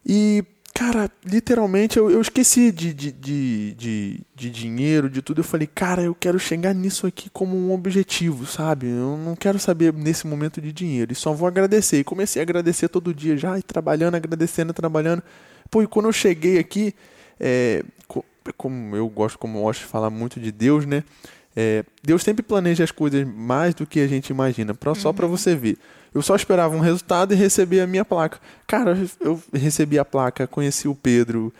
E, 0.04 0.44
cara, 0.74 1.10
literalmente 1.24 1.96
eu, 1.96 2.10
eu 2.10 2.20
esqueci 2.20 2.72
de, 2.72 2.92
de, 2.92 3.12
de, 3.12 3.74
de, 3.74 4.20
de 4.34 4.50
dinheiro, 4.50 5.08
de 5.08 5.22
tudo. 5.22 5.40
Eu 5.40 5.44
falei, 5.44 5.66
cara, 5.66 6.02
eu 6.02 6.14
quero 6.14 6.38
chegar 6.38 6.74
nisso 6.74 7.06
aqui 7.06 7.30
como 7.30 7.56
um 7.56 7.72
objetivo, 7.72 8.46
sabe? 8.46 8.88
Eu 8.88 9.16
não 9.16 9.36
quero 9.36 9.58
saber 9.58 9.92
nesse 9.92 10.26
momento 10.26 10.60
de 10.60 10.72
dinheiro. 10.72 11.12
E 11.12 11.14
só 11.14 11.32
vou 11.32 11.46
agradecer. 11.46 11.98
E 11.98 12.04
comecei 12.04 12.40
a 12.40 12.44
agradecer 12.44 12.88
todo 12.88 13.14
dia 13.14 13.36
já, 13.36 13.58
e 13.58 13.62
trabalhando, 13.62 14.16
agradecendo, 14.16 14.72
trabalhando. 14.72 15.22
Pô, 15.70 15.82
e 15.82 15.86
quando 15.86 16.06
eu 16.06 16.12
cheguei 16.12 16.58
aqui, 16.58 16.94
é, 17.38 17.84
como 18.56 18.96
eu 18.96 19.08
gosto, 19.08 19.38
como 19.38 19.58
eu 19.58 19.62
gosto 19.62 19.80
de 19.80 19.86
falar 19.86 20.10
muito 20.10 20.40
de 20.40 20.50
Deus, 20.50 20.84
né? 20.84 21.04
É, 21.54 21.84
Deus 22.02 22.22
sempre 22.22 22.42
planeja 22.42 22.82
as 22.82 22.90
coisas 22.90 23.26
mais 23.26 23.74
do 23.74 23.86
que 23.86 24.00
a 24.00 24.06
gente 24.06 24.30
imagina, 24.30 24.74
pra, 24.74 24.94
só 24.94 25.12
para 25.12 25.26
uhum. 25.26 25.36
você 25.36 25.54
ver. 25.54 25.76
Eu 26.14 26.22
só 26.22 26.36
esperava 26.36 26.76
um 26.76 26.80
resultado 26.80 27.32
e 27.32 27.36
recebi 27.36 27.80
a 27.80 27.86
minha 27.86 28.04
placa. 28.04 28.38
Cara, 28.66 28.98
eu 29.20 29.40
recebi 29.52 29.98
a 29.98 30.04
placa, 30.04 30.46
conheci 30.46 30.88
o 30.88 30.94
Pedro, 30.94 31.52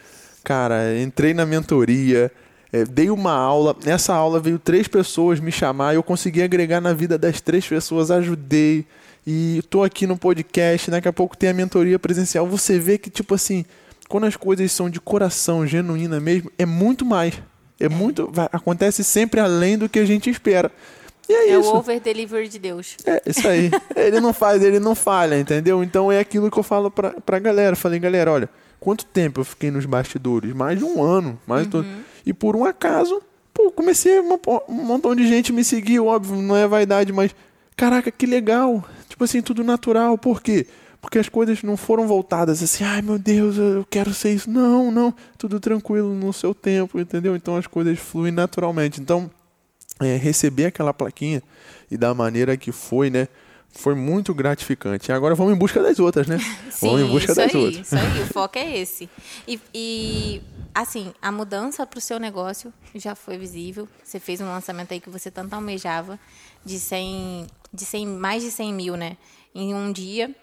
cara, 0.44 1.00
entrei 1.00 1.33
na 1.33 1.46
mentoria, 1.46 2.31
é, 2.72 2.85
dei 2.85 3.11
uma 3.11 3.33
aula. 3.33 3.76
Nessa 3.85 4.14
aula 4.14 4.40
veio 4.40 4.59
três 4.59 4.88
pessoas 4.88 5.40
me 5.40 5.52
chamar 5.52 5.92
e 5.92 5.96
eu 5.96 6.02
consegui 6.02 6.42
agregar 6.42 6.81
na 6.81 6.92
vida 6.92 7.18
das 7.18 7.40
três 7.40 7.66
pessoas, 7.66 8.11
ajudei. 8.11 8.87
E 9.26 9.59
estou 9.59 9.85
aqui 9.85 10.07
no 10.07 10.16
podcast, 10.16 10.90
daqui 10.90 11.07
a 11.07 11.12
pouco 11.12 11.37
tem 11.37 11.50
a 11.50 11.55
mentoria 11.55 11.98
presencial. 11.98 12.46
Você 12.48 12.78
vê 12.78 12.98
que, 12.98 13.09
tipo 13.09 13.35
assim, 13.35 13.64
quando 14.09 14.24
as 14.24 14.37
coisas 14.37 14.70
são 14.72 14.90
de 14.90 15.00
coração, 15.00 15.66
genuína 15.66 16.18
mesmo, 16.18 16.50
é 16.59 16.66
muito 16.66 17.05
mais. 17.05 17.35
É 17.82 17.88
muito. 17.88 18.28
Vai, 18.32 18.48
acontece 18.52 19.02
sempre 19.02 19.40
além 19.40 19.76
do 19.76 19.88
que 19.88 19.98
a 19.98 20.04
gente 20.04 20.30
espera. 20.30 20.70
E 21.28 21.32
é, 21.32 21.48
é 21.50 21.58
isso. 21.58 21.72
o 21.72 21.76
over 21.76 22.00
delivery 22.00 22.48
de 22.48 22.58
Deus. 22.58 22.96
É, 23.04 23.22
isso 23.26 23.46
aí. 23.46 23.70
ele 23.96 24.20
não 24.20 24.32
faz, 24.32 24.62
ele 24.62 24.78
não 24.78 24.94
falha, 24.94 25.38
entendeu? 25.38 25.82
Então 25.82 26.10
é 26.10 26.20
aquilo 26.20 26.50
que 26.50 26.58
eu 26.58 26.62
falo 26.62 26.90
pra, 26.90 27.10
pra 27.10 27.38
galera. 27.38 27.74
Falei, 27.74 27.98
galera, 27.98 28.30
olha, 28.30 28.48
quanto 28.78 29.04
tempo 29.04 29.40
eu 29.40 29.44
fiquei 29.44 29.70
nos 29.70 29.84
bastidores? 29.84 30.52
Mais 30.54 30.78
de 30.78 30.84
um 30.84 31.02
ano. 31.02 31.38
Mais 31.46 31.66
uhum. 31.72 31.84
E 32.24 32.32
por 32.32 32.54
um 32.54 32.64
acaso, 32.64 33.20
pô, 33.52 33.70
comecei 33.72 34.20
uma, 34.20 34.38
um 34.68 34.74
montão 34.74 35.14
de 35.14 35.26
gente 35.26 35.52
me 35.52 35.64
seguir, 35.64 35.98
óbvio, 35.98 36.36
não 36.36 36.56
é 36.56 36.66
vaidade, 36.68 37.12
mas. 37.12 37.34
Caraca, 37.76 38.10
que 38.10 38.26
legal. 38.26 38.84
Tipo 39.08 39.24
assim, 39.24 39.42
tudo 39.42 39.64
natural. 39.64 40.16
Por 40.16 40.40
quê? 40.40 40.66
Porque 40.66 40.81
as 41.18 41.28
coisas 41.28 41.62
não 41.62 41.76
foram 41.76 42.06
voltadas 42.06 42.62
assim, 42.62 42.84
ai 42.84 43.02
meu 43.02 43.18
Deus, 43.18 43.56
eu 43.56 43.86
quero 43.88 44.14
ser 44.14 44.34
isso. 44.34 44.48
Não, 44.48 44.90
não, 44.90 45.14
tudo 45.36 45.58
tranquilo 45.58 46.14
no 46.14 46.32
seu 46.32 46.54
tempo, 46.54 46.98
entendeu? 46.98 47.34
Então 47.36 47.56
as 47.56 47.66
coisas 47.66 47.98
fluem 47.98 48.32
naturalmente. 48.32 49.00
Então, 49.00 49.30
é, 50.00 50.16
receber 50.16 50.66
aquela 50.66 50.92
plaquinha 50.94 51.42
e 51.90 51.96
da 51.96 52.14
maneira 52.14 52.56
que 52.56 52.72
foi, 52.72 53.10
né? 53.10 53.28
Foi 53.74 53.94
muito 53.94 54.34
gratificante. 54.34 55.10
E 55.10 55.12
agora 55.12 55.34
vamos 55.34 55.54
em 55.54 55.58
busca 55.58 55.82
das 55.82 55.98
outras, 55.98 56.26
né? 56.26 56.38
Sim, 56.70 56.86
vamos 56.88 57.00
em 57.02 57.08
busca 57.08 57.34
das 57.34 57.54
aí, 57.54 57.60
outras. 57.60 57.86
Isso 57.86 57.96
aí, 57.96 58.22
o 58.22 58.26
foco 58.32 58.58
é 58.58 58.78
esse. 58.78 59.08
E, 59.48 59.58
e 59.74 60.42
assim, 60.74 61.12
a 61.22 61.32
mudança 61.32 61.86
para 61.86 61.98
o 61.98 62.00
seu 62.00 62.18
negócio 62.18 62.72
já 62.94 63.14
foi 63.14 63.38
visível. 63.38 63.88
Você 64.04 64.20
fez 64.20 64.40
um 64.40 64.46
lançamento 64.46 64.92
aí 64.92 65.00
que 65.00 65.08
você 65.08 65.30
tanto 65.30 65.54
almejava, 65.54 66.18
de 66.64 66.78
100, 66.78 67.46
de 67.72 67.84
100 67.84 68.06
mais 68.06 68.42
de 68.42 68.50
100 68.50 68.74
mil, 68.74 68.96
né? 68.96 69.16
Em 69.54 69.74
um 69.74 69.90
dia. 69.90 70.34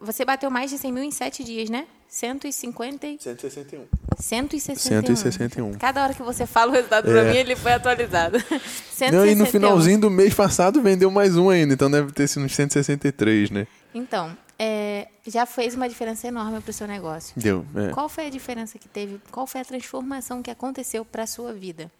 Você 0.00 0.24
bateu 0.24 0.50
mais 0.50 0.70
de 0.70 0.78
100 0.78 0.92
mil 0.92 1.02
em 1.02 1.10
7 1.10 1.44
dias, 1.44 1.68
né? 1.68 1.86
150 2.08 3.06
e... 3.06 3.18
161. 3.20 3.86
161. 4.18 5.16
161. 5.16 5.72
Cada 5.74 6.02
hora 6.02 6.14
que 6.14 6.22
você 6.22 6.46
fala 6.46 6.70
o 6.70 6.74
resultado 6.74 7.10
é. 7.10 7.12
para 7.12 7.32
mim, 7.32 7.36
ele 7.36 7.56
foi 7.56 7.72
atualizado. 7.72 8.38
161. 8.38 9.10
Não, 9.12 9.26
e 9.26 9.34
no 9.34 9.46
finalzinho 9.46 10.00
do 10.00 10.10
mês 10.10 10.32
passado 10.32 10.80
vendeu 10.80 11.10
mais 11.10 11.36
um 11.36 11.50
ainda, 11.50 11.74
então 11.74 11.90
deve 11.90 12.12
ter 12.12 12.28
sido 12.28 12.44
uns 12.44 12.54
163, 12.54 13.50
né? 13.50 13.66
Então, 13.92 14.36
é, 14.58 15.08
já 15.26 15.44
fez 15.44 15.74
uma 15.74 15.88
diferença 15.88 16.28
enorme 16.28 16.60
para 16.60 16.70
o 16.70 16.72
seu 16.72 16.86
negócio. 16.86 17.34
Deu. 17.36 17.66
É. 17.74 17.90
Qual 17.92 18.08
foi 18.08 18.26
a 18.26 18.30
diferença 18.30 18.78
que 18.78 18.88
teve? 18.88 19.20
Qual 19.30 19.46
foi 19.46 19.60
a 19.60 19.64
transformação 19.64 20.42
que 20.42 20.50
aconteceu 20.50 21.04
para 21.04 21.24
a 21.24 21.26
sua 21.26 21.52
vida? 21.52 21.90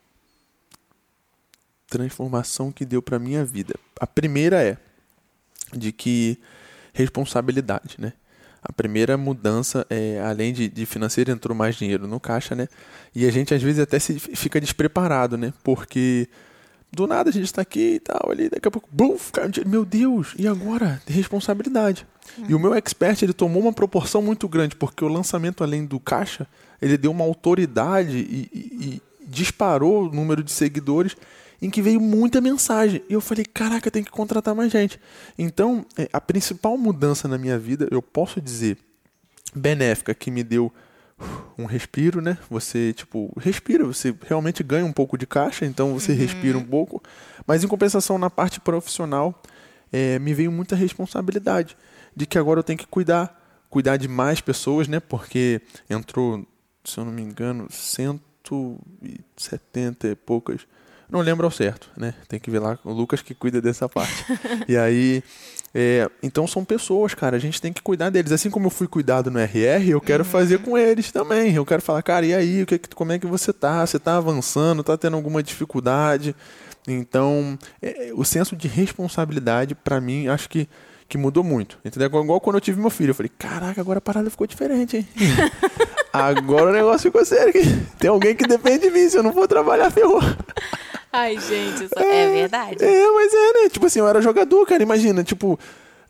Transformação 1.88 2.70
que 2.72 2.84
deu 2.84 3.02
para 3.02 3.18
minha 3.18 3.44
vida. 3.44 3.74
A 4.00 4.06
primeira 4.06 4.62
é 4.62 4.76
de 5.72 5.92
que 5.92 6.38
responsabilidade, 6.94 7.96
né? 7.98 8.14
A 8.62 8.72
primeira 8.72 9.18
mudança, 9.18 9.86
é, 9.90 10.22
além 10.24 10.50
de, 10.54 10.68
de 10.68 10.86
financeiro, 10.86 11.30
entrou 11.30 11.54
mais 11.54 11.76
dinheiro 11.76 12.08
no 12.08 12.18
caixa, 12.18 12.54
né? 12.54 12.66
E 13.14 13.26
a 13.26 13.30
gente 13.30 13.52
às 13.52 13.62
vezes 13.62 13.80
até 13.80 13.98
se, 13.98 14.18
fica 14.18 14.58
despreparado, 14.58 15.36
né? 15.36 15.52
Porque 15.62 16.26
do 16.90 17.06
nada 17.06 17.28
a 17.28 17.32
gente 17.32 17.44
está 17.44 17.60
aqui 17.60 17.96
e 17.96 18.00
tal, 18.00 18.30
ali, 18.30 18.48
daqui 18.48 18.66
a 18.66 18.70
pouco, 18.70 18.88
dinheiro. 19.50 19.68
Meu 19.68 19.84
Deus, 19.84 20.34
e 20.38 20.48
agora? 20.48 21.02
Responsabilidade. 21.06 22.06
Uhum. 22.38 22.46
E 22.48 22.54
o 22.54 22.58
meu 22.58 22.74
expert, 22.74 23.20
ele 23.22 23.34
tomou 23.34 23.60
uma 23.60 23.72
proporção 23.72 24.22
muito 24.22 24.48
grande, 24.48 24.76
porque 24.76 25.04
o 25.04 25.08
lançamento 25.08 25.62
além 25.62 25.84
do 25.84 26.00
caixa, 26.00 26.46
ele 26.80 26.96
deu 26.96 27.10
uma 27.10 27.24
autoridade 27.24 28.16
e, 28.16 28.48
e, 28.52 28.58
e 28.86 29.02
disparou 29.26 30.04
o 30.04 30.14
número 30.14 30.42
de 30.42 30.52
seguidores 30.52 31.16
em 31.60 31.70
que 31.70 31.82
veio 31.82 32.00
muita 32.00 32.40
mensagem. 32.40 33.02
E 33.08 33.12
eu 33.12 33.20
falei, 33.20 33.44
caraca, 33.44 33.90
tem 33.90 34.04
que 34.04 34.10
contratar 34.10 34.54
mais 34.54 34.70
gente. 34.70 35.00
Então, 35.38 35.84
é, 35.96 36.08
a 36.12 36.20
principal 36.20 36.76
mudança 36.76 37.28
na 37.28 37.38
minha 37.38 37.58
vida, 37.58 37.88
eu 37.90 38.02
posso 38.02 38.40
dizer, 38.40 38.78
benéfica, 39.54 40.14
que 40.14 40.30
me 40.30 40.42
deu 40.42 40.72
um 41.56 41.64
respiro, 41.64 42.20
né? 42.20 42.36
Você, 42.50 42.92
tipo, 42.92 43.32
respira, 43.38 43.84
você 43.84 44.14
realmente 44.26 44.62
ganha 44.62 44.84
um 44.84 44.92
pouco 44.92 45.16
de 45.16 45.26
caixa, 45.26 45.64
então 45.64 45.92
você 45.92 46.12
uhum. 46.12 46.18
respira 46.18 46.58
um 46.58 46.64
pouco. 46.64 47.02
Mas 47.46 47.62
em 47.62 47.68
compensação, 47.68 48.18
na 48.18 48.28
parte 48.28 48.60
profissional, 48.60 49.40
é, 49.92 50.18
me 50.18 50.34
veio 50.34 50.50
muita 50.50 50.74
responsabilidade 50.74 51.76
de 52.16 52.26
que 52.26 52.38
agora 52.38 52.60
eu 52.60 52.64
tenho 52.64 52.78
que 52.78 52.86
cuidar, 52.86 53.40
cuidar 53.70 53.96
de 53.96 54.08
mais 54.08 54.40
pessoas, 54.40 54.88
né? 54.88 55.00
Porque 55.00 55.60
entrou, 55.88 56.44
se 56.84 56.98
eu 56.98 57.04
não 57.04 57.12
me 57.12 57.22
engano, 57.22 57.68
170 57.70 60.08
e 60.08 60.16
poucas 60.16 60.66
não 61.14 61.20
lembro 61.20 61.46
ao 61.46 61.50
certo, 61.50 61.88
né? 61.96 62.12
Tem 62.28 62.40
que 62.40 62.50
ver 62.50 62.58
lá 62.58 62.76
o 62.84 62.92
Lucas 62.92 63.22
que 63.22 63.34
cuida 63.34 63.60
dessa 63.60 63.88
parte. 63.88 64.24
e 64.68 64.76
aí, 64.76 65.22
é, 65.72 66.10
então 66.20 66.44
são 66.44 66.64
pessoas, 66.64 67.14
cara. 67.14 67.36
A 67.36 67.38
gente 67.38 67.62
tem 67.62 67.72
que 67.72 67.80
cuidar 67.80 68.10
deles. 68.10 68.32
Assim 68.32 68.50
como 68.50 68.66
eu 68.66 68.70
fui 68.70 68.88
cuidado 68.88 69.30
no 69.30 69.38
RR, 69.38 69.88
eu 69.88 70.00
quero 70.00 70.24
uhum. 70.24 70.30
fazer 70.30 70.58
com 70.58 70.76
eles 70.76 71.12
também. 71.12 71.54
Eu 71.54 71.64
quero 71.64 71.80
falar, 71.80 72.02
cara, 72.02 72.26
e 72.26 72.34
aí, 72.34 72.62
o 72.64 72.66
que, 72.66 72.78
como 72.94 73.12
é 73.12 73.18
que 73.18 73.26
você 73.26 73.52
tá? 73.52 73.86
Você 73.86 73.98
tá 73.98 74.16
avançando? 74.16 74.82
Tá 74.82 74.96
tendo 74.96 75.16
alguma 75.16 75.40
dificuldade? 75.40 76.34
Então, 76.86 77.56
é, 77.80 78.10
o 78.14 78.24
senso 78.24 78.56
de 78.56 78.66
responsabilidade, 78.66 79.74
para 79.74 80.00
mim, 80.00 80.26
acho 80.26 80.48
que 80.48 80.68
que 81.06 81.18
mudou 81.18 81.44
muito. 81.44 81.78
Entendeu? 81.84 82.08
Igual 82.08 82.40
quando 82.40 82.56
eu 82.56 82.60
tive 82.60 82.80
meu 82.80 82.90
filho. 82.90 83.10
Eu 83.10 83.14
falei, 83.14 83.30
caraca, 83.38 83.80
agora 83.80 83.98
a 83.98 84.02
parada 84.02 84.30
ficou 84.30 84.46
diferente, 84.46 84.96
hein? 84.96 85.08
agora 86.12 86.70
o 86.70 86.72
negócio 86.72 87.10
ficou 87.10 87.24
sério. 87.24 87.52
Tem 87.98 88.10
alguém 88.10 88.34
que 88.34 88.46
depende 88.46 88.88
de 88.88 88.90
mim. 88.90 89.08
Se 89.08 89.18
eu 89.18 89.22
não 89.22 89.32
for 89.32 89.46
trabalhar, 89.46 89.90
ferrou. 89.90 90.20
Ai, 91.16 91.38
gente, 91.38 91.84
isso 91.84 91.94
é, 91.96 92.24
é 92.24 92.28
verdade. 92.28 92.84
É, 92.84 93.10
mas 93.12 93.32
é, 93.32 93.52
né? 93.52 93.68
Tipo 93.68 93.86
assim, 93.86 94.00
eu 94.00 94.08
era 94.08 94.20
jogador, 94.20 94.66
cara. 94.66 94.82
Imagina, 94.82 95.22
tipo, 95.22 95.56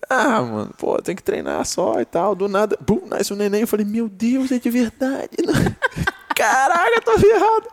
ah, 0.08 0.40
mano, 0.40 0.74
pô, 0.78 0.96
tem 1.02 1.14
que 1.14 1.22
treinar 1.22 1.62
só 1.66 2.00
e 2.00 2.06
tal. 2.06 2.34
Do 2.34 2.48
nada, 2.48 2.78
bum, 2.80 3.02
nasce 3.06 3.30
um 3.30 3.36
neném. 3.36 3.60
Eu 3.60 3.66
falei, 3.66 3.84
meu 3.84 4.08
Deus, 4.08 4.50
é 4.50 4.58
de 4.58 4.70
verdade. 4.70 5.36
Caraca, 6.34 7.02
tô 7.02 7.18
ferrado. 7.18 7.68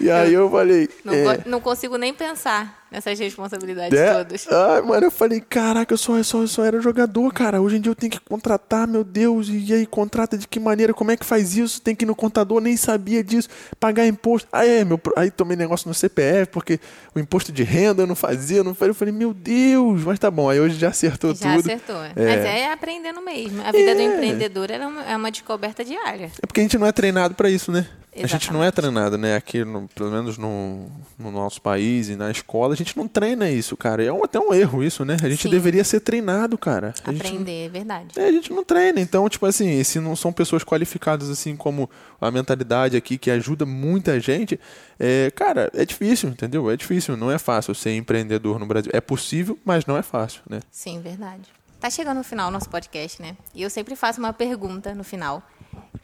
E 0.00 0.10
aí 0.10 0.32
eu, 0.32 0.42
eu 0.42 0.50
falei. 0.50 0.88
Não, 1.04 1.14
é, 1.14 1.42
não 1.46 1.60
consigo 1.60 1.96
nem 1.96 2.14
pensar 2.14 2.80
nessas 2.90 3.18
responsabilidades 3.18 3.96
é? 3.96 4.14
todas. 4.14 4.48
Ai, 4.50 4.82
mano, 4.82 5.06
eu 5.06 5.10
falei, 5.10 5.40
caraca, 5.40 5.92
eu 5.94 5.98
só, 5.98 6.16
eu, 6.16 6.24
só, 6.24 6.40
eu 6.40 6.48
só 6.48 6.64
era 6.64 6.80
jogador, 6.80 7.32
cara. 7.32 7.60
Hoje 7.60 7.76
em 7.76 7.80
dia 7.80 7.90
eu 7.90 7.94
tenho 7.94 8.10
que 8.10 8.18
contratar, 8.20 8.88
meu 8.88 9.04
Deus. 9.04 9.48
E 9.48 9.72
aí, 9.72 9.86
contrata 9.86 10.36
de 10.36 10.48
que 10.48 10.58
maneira? 10.58 10.92
Como 10.92 11.10
é 11.10 11.16
que 11.16 11.24
faz 11.24 11.56
isso? 11.56 11.80
Tem 11.80 11.94
que 11.94 12.04
ir 12.04 12.06
no 12.06 12.16
contador, 12.16 12.60
nem 12.60 12.76
sabia 12.76 13.22
disso. 13.22 13.48
Pagar 13.78 14.06
imposto. 14.06 14.48
Aí, 14.52 14.78
é, 14.80 14.84
meu, 14.84 15.00
aí 15.16 15.30
tomei 15.30 15.56
negócio 15.56 15.86
no 15.88 15.94
CPF, 15.94 16.50
porque 16.50 16.80
o 17.14 17.20
imposto 17.20 17.52
de 17.52 17.62
renda 17.62 18.02
eu 18.02 18.06
não 18.06 18.16
fazia. 18.16 18.64
Não 18.64 18.74
falei, 18.74 18.90
eu 18.90 18.94
falei, 18.94 19.14
meu 19.14 19.32
Deus, 19.32 20.02
mas 20.02 20.18
tá 20.18 20.30
bom. 20.30 20.50
Aí 20.50 20.58
hoje 20.58 20.78
já 20.78 20.88
acertou 20.88 21.34
já 21.34 21.54
tudo. 21.54 21.68
Já 21.68 21.74
acertou. 21.74 22.02
É. 22.02 22.12
Mas 22.16 22.44
é 22.44 22.72
aprendendo 22.72 23.20
mesmo. 23.20 23.62
A 23.62 23.70
vida 23.70 23.90
é. 23.90 23.94
do 23.94 24.02
empreendedor 24.02 24.70
é 24.70 24.86
uma, 24.86 25.04
é 25.04 25.16
uma 25.16 25.30
descoberta 25.30 25.84
diária. 25.84 26.30
É 26.42 26.46
porque 26.46 26.60
a 26.60 26.62
gente 26.62 26.78
não 26.78 26.86
é 26.86 26.92
treinado 26.92 27.34
para 27.34 27.50
isso, 27.50 27.70
né? 27.70 27.86
Exatamente. 28.12 28.24
A 28.24 28.38
gente 28.38 28.52
não 28.52 28.64
é 28.64 28.70
treinado, 28.72 29.16
né? 29.16 29.36
Aqui, 29.36 29.64
no, 29.64 29.86
pelo 29.88 30.10
menos 30.10 30.36
no, 30.36 30.90
no, 31.16 31.30
nosso 31.30 31.62
país 31.62 32.08
e 32.08 32.16
na 32.16 32.28
escola, 32.28 32.74
a 32.74 32.76
gente 32.76 32.96
não 32.96 33.06
treina 33.06 33.48
isso, 33.48 33.76
cara. 33.76 34.02
É 34.02 34.12
um, 34.12 34.24
até 34.24 34.38
um 34.38 34.52
erro 34.52 34.82
isso, 34.82 35.04
né? 35.04 35.16
A 35.22 35.28
gente 35.28 35.44
Sim. 35.44 35.48
deveria 35.50 35.84
ser 35.84 36.00
treinado, 36.00 36.58
cara. 36.58 36.92
A 37.04 37.10
Aprender, 37.10 37.28
gente, 37.28 37.50
é 37.50 37.68
verdade. 37.68 38.08
É, 38.18 38.26
a 38.26 38.32
gente 38.32 38.52
não 38.52 38.64
treina. 38.64 39.00
Então, 39.00 39.28
tipo 39.28 39.46
assim, 39.46 39.82
se 39.84 40.00
não 40.00 40.16
são 40.16 40.32
pessoas 40.32 40.64
qualificadas 40.64 41.30
assim 41.30 41.54
como 41.54 41.88
a 42.20 42.30
mentalidade 42.32 42.96
aqui, 42.96 43.16
que 43.16 43.30
ajuda 43.30 43.64
muita 43.64 44.18
gente, 44.18 44.58
é, 44.98 45.30
cara, 45.30 45.70
é 45.72 45.84
difícil, 45.84 46.30
entendeu? 46.30 46.68
É 46.68 46.76
difícil, 46.76 47.16
não 47.16 47.30
é 47.30 47.38
fácil 47.38 47.74
ser 47.76 47.94
empreendedor 47.94 48.58
no 48.58 48.66
Brasil. 48.66 48.90
É 48.92 49.00
possível, 49.00 49.56
mas 49.64 49.86
não 49.86 49.96
é 49.96 50.02
fácil, 50.02 50.42
né? 50.50 50.60
Sim, 50.70 51.00
verdade. 51.00 51.44
Tá 51.78 51.88
chegando 51.88 52.18
no 52.18 52.24
final 52.24 52.48
o 52.48 52.50
nosso 52.50 52.68
podcast, 52.68 53.22
né? 53.22 53.36
E 53.54 53.62
eu 53.62 53.70
sempre 53.70 53.94
faço 53.94 54.18
uma 54.18 54.32
pergunta 54.32 54.94
no 54.96 55.04
final, 55.04 55.42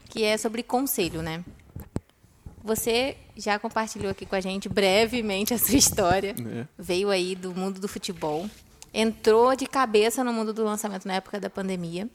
que 0.09 0.23
é 0.23 0.37
sobre 0.37 0.63
conselho, 0.63 1.21
né? 1.21 1.43
Você 2.67 3.15
já 3.37 3.57
compartilhou 3.57 4.11
aqui 4.11 4.25
com 4.25 4.35
a 4.35 4.41
gente 4.41 4.67
brevemente 4.67 5.53
a 5.53 5.57
sua 5.57 5.77
história. 5.77 6.35
É. 6.47 6.65
Veio 6.77 7.09
aí 7.09 7.35
do 7.35 7.53
mundo 7.53 7.79
do 7.79 7.87
futebol, 7.87 8.49
entrou 8.93 9.55
de 9.55 9.67
cabeça 9.67 10.23
no 10.23 10.31
mundo 10.31 10.53
do 10.53 10.63
lançamento 10.63 11.05
na 11.05 11.15
época 11.15 11.39
da 11.39 11.49
pandemia, 11.49 12.09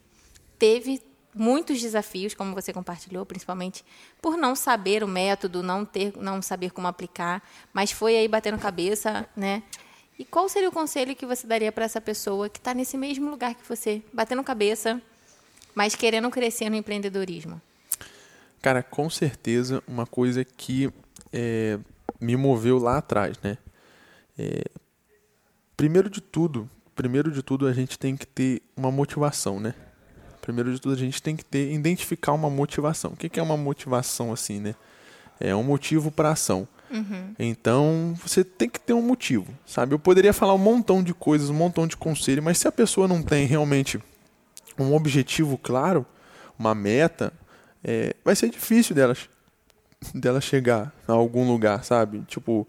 teve 0.58 1.02
muitos 1.34 1.80
desafios, 1.80 2.34
como 2.34 2.54
você 2.54 2.72
compartilhou, 2.72 3.26
principalmente 3.26 3.84
por 4.20 4.36
não 4.36 4.54
saber 4.54 5.04
o 5.04 5.08
método, 5.08 5.62
não 5.62 5.84
ter, 5.84 6.14
não 6.16 6.40
saber 6.40 6.70
como 6.70 6.86
aplicar, 6.86 7.42
mas 7.72 7.92
foi 7.92 8.16
aí 8.16 8.26
batendo 8.26 8.58
cabeça, 8.58 9.28
né? 9.36 9.62
E 10.18 10.24
qual 10.24 10.48
seria 10.48 10.68
o 10.68 10.72
conselho 10.72 11.14
que 11.14 11.26
você 11.26 11.46
daria 11.46 11.72
para 11.72 11.84
essa 11.84 12.00
pessoa 12.00 12.48
que 12.48 12.58
está 12.58 12.72
nesse 12.72 12.96
mesmo 12.96 13.30
lugar 13.30 13.54
que 13.54 13.68
você, 13.68 14.02
batendo 14.12 14.42
cabeça, 14.42 15.00
mas 15.74 15.94
querendo 15.94 16.30
crescer 16.30 16.70
no 16.70 16.76
empreendedorismo? 16.76 17.60
Cara, 18.62 18.80
com 18.80 19.10
certeza 19.10 19.82
uma 19.88 20.06
coisa 20.06 20.44
que 20.44 20.88
é, 21.32 21.80
me 22.20 22.36
moveu 22.36 22.78
lá 22.78 22.98
atrás, 22.98 23.36
né? 23.42 23.58
É, 24.38 24.62
primeiro 25.76 26.08
de 26.08 26.20
tudo, 26.20 26.70
primeiro 26.94 27.32
de 27.32 27.42
tudo 27.42 27.66
a 27.66 27.72
gente 27.72 27.98
tem 27.98 28.16
que 28.16 28.24
ter 28.24 28.62
uma 28.76 28.92
motivação, 28.92 29.58
né? 29.58 29.74
Primeiro 30.40 30.72
de 30.72 30.80
tudo 30.80 30.94
a 30.94 30.98
gente 30.98 31.20
tem 31.20 31.34
que 31.34 31.44
ter, 31.44 31.72
identificar 31.72 32.32
uma 32.32 32.48
motivação. 32.48 33.12
O 33.12 33.16
que 33.16 33.38
é 33.38 33.42
uma 33.42 33.56
motivação 33.56 34.32
assim, 34.32 34.60
né? 34.60 34.76
É 35.40 35.54
um 35.56 35.64
motivo 35.64 36.12
para 36.12 36.30
ação. 36.30 36.68
Uhum. 36.88 37.34
Então 37.38 38.14
você 38.24 38.44
tem 38.44 38.68
que 38.68 38.78
ter 38.78 38.92
um 38.92 39.02
motivo, 39.02 39.52
sabe? 39.66 39.92
Eu 39.92 39.98
poderia 39.98 40.32
falar 40.32 40.54
um 40.54 40.58
montão 40.58 41.02
de 41.02 41.12
coisas, 41.12 41.50
um 41.50 41.54
montão 41.54 41.84
de 41.84 41.96
conselho, 41.96 42.42
mas 42.42 42.58
se 42.58 42.68
a 42.68 42.72
pessoa 42.72 43.08
não 43.08 43.22
tem 43.24 43.44
realmente 43.44 44.00
um 44.78 44.94
objetivo 44.94 45.58
claro, 45.58 46.06
uma 46.56 46.74
meta, 46.76 47.32
é, 47.84 48.14
vai 48.24 48.36
ser 48.36 48.48
difícil 48.48 48.94
delas 48.94 49.28
dela 50.14 50.40
chegar 50.40 50.92
a 51.06 51.12
algum 51.12 51.46
lugar, 51.46 51.84
sabe? 51.84 52.22
Tipo, 52.26 52.66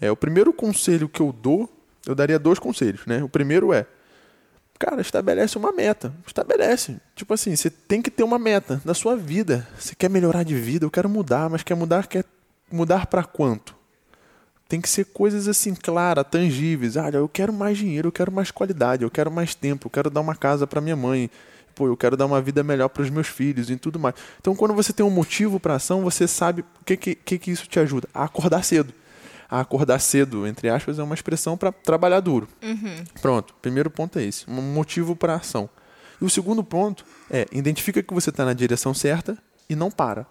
é, 0.00 0.10
o 0.10 0.16
primeiro 0.16 0.52
conselho 0.52 1.08
que 1.08 1.20
eu 1.20 1.32
dou, 1.32 1.68
eu 2.06 2.14
daria 2.14 2.38
dois 2.38 2.58
conselhos, 2.58 3.04
né? 3.06 3.22
O 3.22 3.28
primeiro 3.28 3.72
é, 3.72 3.86
cara, 4.78 5.00
estabelece 5.02 5.58
uma 5.58 5.72
meta. 5.72 6.12
Estabelece. 6.26 6.96
Tipo 7.14 7.34
assim, 7.34 7.54
você 7.54 7.68
tem 7.68 8.00
que 8.00 8.10
ter 8.10 8.22
uma 8.22 8.38
meta 8.38 8.80
na 8.84 8.94
sua 8.94 9.14
vida. 9.14 9.68
Você 9.78 9.94
quer 9.94 10.08
melhorar 10.08 10.42
de 10.42 10.54
vida, 10.54 10.86
eu 10.86 10.90
quero 10.90 11.08
mudar, 11.08 11.50
mas 11.50 11.62
quer 11.62 11.74
mudar, 11.74 12.06
quer 12.06 12.24
mudar 12.72 13.06
para 13.06 13.22
quanto? 13.22 13.78
Tem 14.66 14.80
que 14.80 14.88
ser 14.88 15.06
coisas 15.06 15.48
assim 15.48 15.74
claras, 15.74 16.24
tangíveis. 16.30 16.96
Olha, 16.96 17.18
eu 17.18 17.28
quero 17.28 17.52
mais 17.52 17.76
dinheiro, 17.76 18.08
eu 18.08 18.12
quero 18.12 18.32
mais 18.32 18.50
qualidade, 18.50 19.02
eu 19.02 19.10
quero 19.10 19.30
mais 19.30 19.54
tempo, 19.54 19.86
eu 19.86 19.90
quero 19.90 20.08
dar 20.08 20.20
uma 20.20 20.34
casa 20.34 20.66
para 20.66 20.80
minha 20.80 20.96
mãe, 20.96 21.28
pô, 21.74 21.86
eu 21.86 21.96
quero 21.96 22.16
dar 22.16 22.26
uma 22.26 22.40
vida 22.40 22.62
melhor 22.62 22.88
para 22.88 23.02
os 23.02 23.10
meus 23.10 23.26
filhos 23.26 23.70
e 23.70 23.76
tudo 23.76 23.98
mais. 23.98 24.14
Então, 24.40 24.54
quando 24.54 24.74
você 24.74 24.92
tem 24.92 25.04
um 25.04 25.10
motivo 25.10 25.58
para 25.58 25.74
ação, 25.74 26.02
você 26.02 26.26
sabe 26.26 26.62
o 26.62 26.84
que, 26.84 26.96
que, 26.96 27.38
que 27.38 27.50
isso 27.50 27.66
te 27.66 27.78
ajuda? 27.78 28.08
A 28.12 28.24
acordar 28.24 28.64
cedo. 28.64 28.92
A 29.48 29.60
acordar 29.60 29.98
cedo, 30.00 30.46
entre 30.46 30.68
aspas, 30.68 30.98
é 30.98 31.02
uma 31.02 31.14
expressão 31.14 31.56
para 31.56 31.72
trabalhar 31.72 32.20
duro. 32.20 32.48
Uhum. 32.62 33.04
Pronto, 33.20 33.54
primeiro 33.60 33.90
ponto 33.90 34.18
é 34.18 34.24
esse, 34.24 34.48
um 34.48 34.60
motivo 34.60 35.16
para 35.16 35.34
ação. 35.34 35.68
E 36.20 36.24
o 36.24 36.30
segundo 36.30 36.62
ponto 36.62 37.04
é 37.30 37.46
identifica 37.50 38.02
que 38.02 38.14
você 38.14 38.30
está 38.30 38.44
na 38.44 38.52
direção 38.52 38.92
certa 38.92 39.36
e 39.68 39.74
não 39.74 39.90
para. 39.90 40.26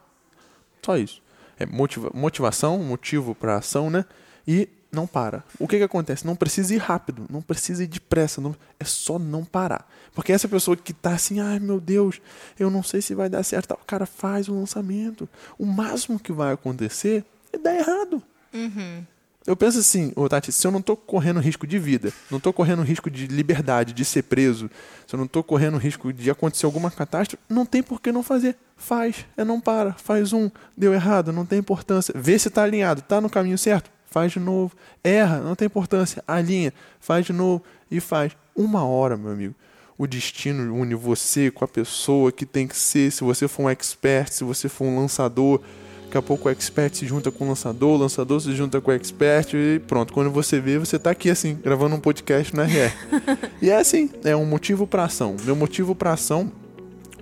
Só 0.81 0.97
isso. 0.97 1.21
É 1.59 1.65
motiva 1.65 2.09
motivação, 2.13 2.77
motivo 2.79 3.35
para 3.35 3.57
ação, 3.57 3.89
né? 3.89 4.05
E 4.47 4.69
não 4.91 5.05
para. 5.05 5.43
O 5.59 5.67
que, 5.67 5.77
que 5.77 5.83
acontece? 5.83 6.25
Não 6.25 6.35
precisa 6.35 6.73
ir 6.73 6.77
rápido, 6.77 7.25
não 7.29 7.41
precisa 7.41 7.83
ir 7.83 7.87
depressa, 7.87 8.41
não, 8.41 8.55
é 8.79 8.83
só 8.83 9.19
não 9.19 9.45
parar. 9.45 9.87
Porque 10.13 10.31
essa 10.31 10.47
pessoa 10.47 10.75
que 10.75 10.91
está 10.91 11.11
assim, 11.11 11.39
ai 11.39 11.59
meu 11.59 11.79
Deus, 11.79 12.21
eu 12.59 12.69
não 12.69 12.83
sei 12.83 13.01
se 13.01 13.13
vai 13.13 13.29
dar 13.29 13.43
certo, 13.43 13.73
o 13.73 13.85
cara 13.85 14.05
faz 14.05 14.47
o 14.47 14.53
lançamento. 14.53 15.29
O 15.57 15.65
máximo 15.65 16.19
que 16.19 16.31
vai 16.31 16.53
acontecer 16.53 17.23
é 17.53 17.57
dar 17.57 17.75
errado. 17.75 18.21
Uhum. 18.53 19.03
Eu 19.45 19.55
penso 19.55 19.79
assim, 19.79 20.11
ô 20.15 20.27
Tati, 20.27 20.51
se 20.51 20.67
eu 20.67 20.69
não 20.69 20.79
estou 20.79 20.95
correndo 20.95 21.39
risco 21.39 21.65
de 21.65 21.79
vida, 21.79 22.13
não 22.29 22.37
estou 22.37 22.53
correndo 22.53 22.83
risco 22.83 23.09
de 23.09 23.25
liberdade, 23.25 23.93
de 23.93 24.05
ser 24.05 24.23
preso, 24.23 24.69
se 25.07 25.15
eu 25.15 25.17
não 25.17 25.25
estou 25.25 25.43
correndo 25.43 25.77
risco 25.77 26.13
de 26.13 26.29
acontecer 26.29 26.65
alguma 26.65 26.91
catástrofe, 26.91 27.41
não 27.49 27.65
tem 27.65 27.81
por 27.81 28.01
que 28.01 28.11
não 28.11 28.21
fazer. 28.21 28.55
Faz, 28.77 29.25
é 29.35 29.43
não 29.43 29.59
para, 29.59 29.93
faz 29.93 30.33
um, 30.33 30.51
deu 30.77 30.93
errado, 30.93 31.33
não 31.33 31.45
tem 31.45 31.59
importância. 31.59 32.13
Vê 32.15 32.37
se 32.37 32.47
está 32.47 32.63
alinhado, 32.63 32.99
está 32.99 33.19
no 33.19 33.29
caminho 33.29 33.57
certo, 33.57 33.89
faz 34.09 34.31
de 34.31 34.39
novo. 34.39 34.75
Erra, 35.03 35.39
não 35.39 35.55
tem 35.55 35.65
importância, 35.67 36.23
alinha, 36.27 36.73
faz 36.99 37.25
de 37.25 37.33
novo 37.33 37.63
e 37.89 37.99
faz. 37.99 38.35
Uma 38.55 38.83
hora, 38.83 39.15
meu 39.15 39.31
amigo. 39.31 39.55
o 39.97 40.07
destino 40.07 40.73
une 40.73 40.95
você 40.95 41.51
com 41.51 41.65
a 41.65 41.67
pessoa 41.67 42.31
que 42.31 42.45
tem 42.45 42.67
que 42.67 42.75
ser. 42.75 43.11
Se 43.11 43.23
você 43.23 43.47
for 43.47 43.63
um 43.63 43.69
expert, 43.69 44.31
se 44.31 44.45
você 44.45 44.69
for 44.69 44.85
um 44.85 44.97
lançador, 44.97 45.61
daqui 46.05 46.17
a 46.17 46.21
pouco 46.21 46.47
o 46.47 46.51
expert 46.51 46.95
se 46.95 47.05
junta 47.05 47.29
com 47.31 47.43
o 47.43 47.47
lançador, 47.49 47.95
o 47.95 47.97
lançador 47.97 48.39
se 48.39 48.55
junta 48.55 48.79
com 48.79 48.91
o 48.91 48.93
expert 48.93 49.53
e 49.53 49.79
pronto. 49.79 50.13
Quando 50.13 50.31
você 50.31 50.59
vê, 50.59 50.79
você 50.79 50.97
tá 50.97 51.11
aqui 51.11 51.29
assim, 51.29 51.57
gravando 51.61 51.95
um 51.95 51.99
podcast 51.99 52.55
na 52.55 52.63
RR. 52.63 52.93
e 53.61 53.69
é 53.69 53.75
assim, 53.75 54.09
é 54.23 54.35
um 54.35 54.45
motivo 54.45 54.87
para 54.87 55.03
ação. 55.03 55.35
Meu 55.43 55.55
motivo 55.55 55.93
para 55.93 56.13
ação, 56.13 56.51